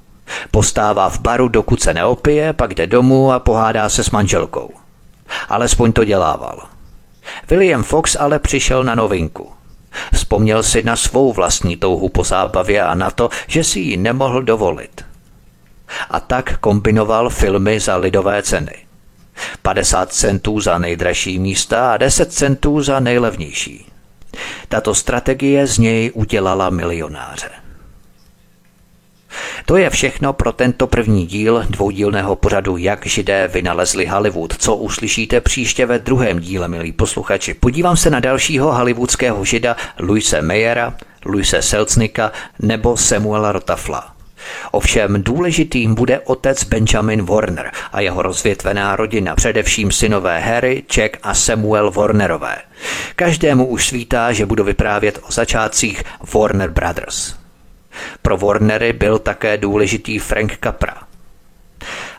[0.52, 4.70] Postává v baru, dokud se neopije, pak jde domů a pohádá se s manželkou.
[5.50, 6.62] Alespoň to dělával.
[7.50, 9.52] William Fox ale přišel na novinku.
[10.14, 14.42] Vzpomněl si na svou vlastní touhu po zábavě a na to, že si ji nemohl
[14.42, 15.06] dovolit.
[16.10, 18.76] A tak kombinoval filmy za lidové ceny.
[19.62, 23.86] 50 centů za nejdražší místa a 10 centů za nejlevnější.
[24.70, 27.65] Tato strategie z něj udělala milionáře.
[29.66, 35.42] To je všechno pro tento první díl dvoudílného pořadu Jak židé vynalezli Hollywood, co uslyšíte
[35.42, 37.54] příště ve druhém díle, milí posluchači.
[37.54, 40.94] Podívám se na dalšího hollywoodského žida Luise Mayera,
[41.26, 44.16] Luise Selznika nebo Samuela Rotafla.
[44.72, 51.34] Ovšem důležitým bude otec Benjamin Warner a jeho rozvětvená rodina, především synové Harry, Jack a
[51.34, 52.58] Samuel Warnerové.
[53.16, 57.45] Každému už svítá, že budu vyprávět o začátcích Warner Brothers.
[58.22, 60.98] Pro Warnery byl také důležitý Frank Capra.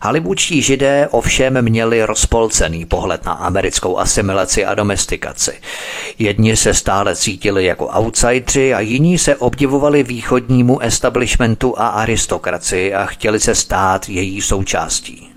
[0.02, 5.52] Hollywoodští židé ovšem měli rozpolcený pohled na americkou asimilaci a domestikaci.
[6.18, 13.06] Jedni se stále cítili jako outsidři a jiní se obdivovali východnímu establishmentu a aristokracii a
[13.06, 15.35] chtěli se stát její součástí.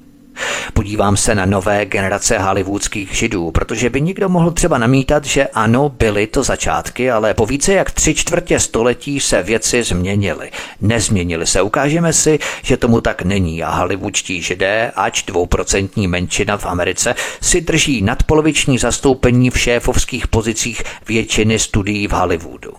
[0.73, 5.89] Podívám se na nové generace hollywoodských židů, protože by někdo mohl třeba namítat, že ano,
[5.89, 10.51] byly to začátky, ale po více jak tři čtvrtě století se věci změnily.
[10.81, 11.61] Nezměnily se.
[11.61, 17.61] Ukážeme si, že tomu tak není a hollywoodští židé, ač dvouprocentní menšina v Americe, si
[17.61, 22.73] drží nadpoloviční zastoupení v šéfovských pozicích většiny studií v Hollywoodu.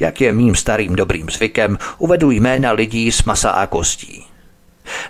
[0.00, 4.27] Jak je mým starým dobrým zvykem, uvedu jména lidí z masa a kostí.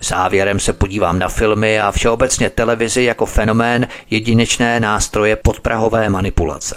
[0.03, 6.77] Závěrem se podívám na filmy a všeobecně televizi jako fenomén jedinečné nástroje podprahové manipulace.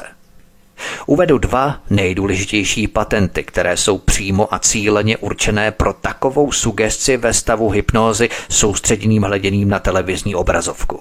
[1.05, 7.69] Uvedu dva nejdůležitější patenty, které jsou přímo a cíleně určené pro takovou sugesci ve stavu
[7.69, 10.99] hypnózy soustředěným hleděným na televizní obrazovku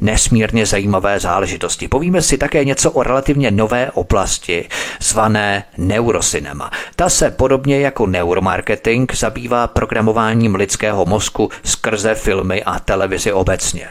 [0.00, 1.88] nesmírně zajímavé záležitosti.
[1.88, 4.68] Povíme si také něco o relativně nové oblasti,
[5.00, 6.70] zvané neurocinema.
[6.96, 13.88] Ta se podobně jako neuromarketing zabývá programováním lidského mozku skrze filmy a televizi obecně.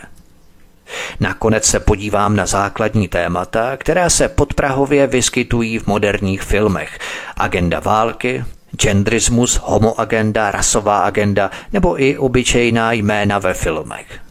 [1.19, 6.99] Nakonec se podívám na základní témata, která se podprahově vyskytují v moderních filmech.
[7.37, 8.45] Agenda války,
[8.77, 14.22] genderismus, homoagenda, rasová agenda nebo i obyčejná jména ve filmech.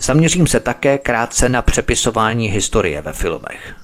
[0.00, 3.74] Zaměřím se také krátce na přepisování historie ve filmech.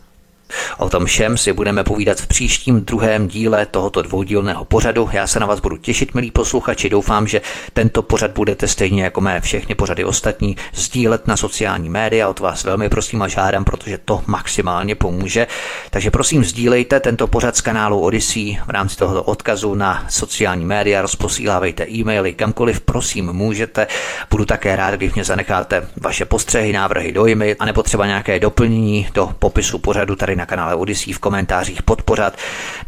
[0.79, 5.09] O tom všem si budeme povídat v příštím druhém díle tohoto dvoudílného pořadu.
[5.13, 6.89] Já se na vás budu těšit, milí posluchači.
[6.91, 7.41] Doufám, že
[7.73, 12.29] tento pořad budete stejně jako mé všechny pořady ostatní sdílet na sociální média.
[12.29, 15.47] O to vás velmi prosím a žádám, protože to maximálně pomůže.
[15.91, 21.03] Takže prosím, sdílejte tento pořad z kanálu Odyssey v rámci tohoto odkazu na sociální média,
[21.03, 23.87] rozposílávejte e-maily kamkoliv, prosím, můžete.
[24.31, 29.31] Budu také rád, když mě zanecháte vaše postřehy, návrhy, dojmy, anebo třeba nějaké doplnění do
[29.39, 32.36] popisu pořadu tady na na kanále Odyssey v komentářích podpořat.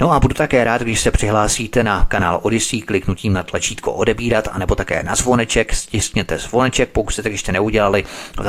[0.01, 4.49] No a budu také rád, když se přihlásíte na kanál Odyssey kliknutím na tlačítko odebírat,
[4.53, 8.05] anebo také na zvoneček, stiskněte zvoneček, pokud jste tak ještě neudělali,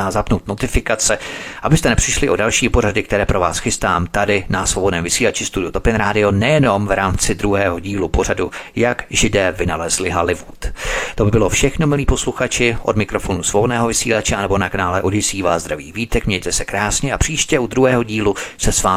[0.10, 1.18] zapnout notifikace,
[1.64, 5.96] abyste nepřišli o další pořady, které pro vás chystám tady na svobodném vysílači Studio Topin
[5.96, 10.66] Radio, nejenom v rámci druhého dílu pořadu, jak židé vynalezli Hollywood.
[11.16, 15.64] To by bylo všechno, milí posluchači, od mikrofonu svobodného vysílače nebo na kanále Odyssey vás
[15.64, 18.97] zdraví vítek, mějte se krásně a příště u druhého dílu se s vámi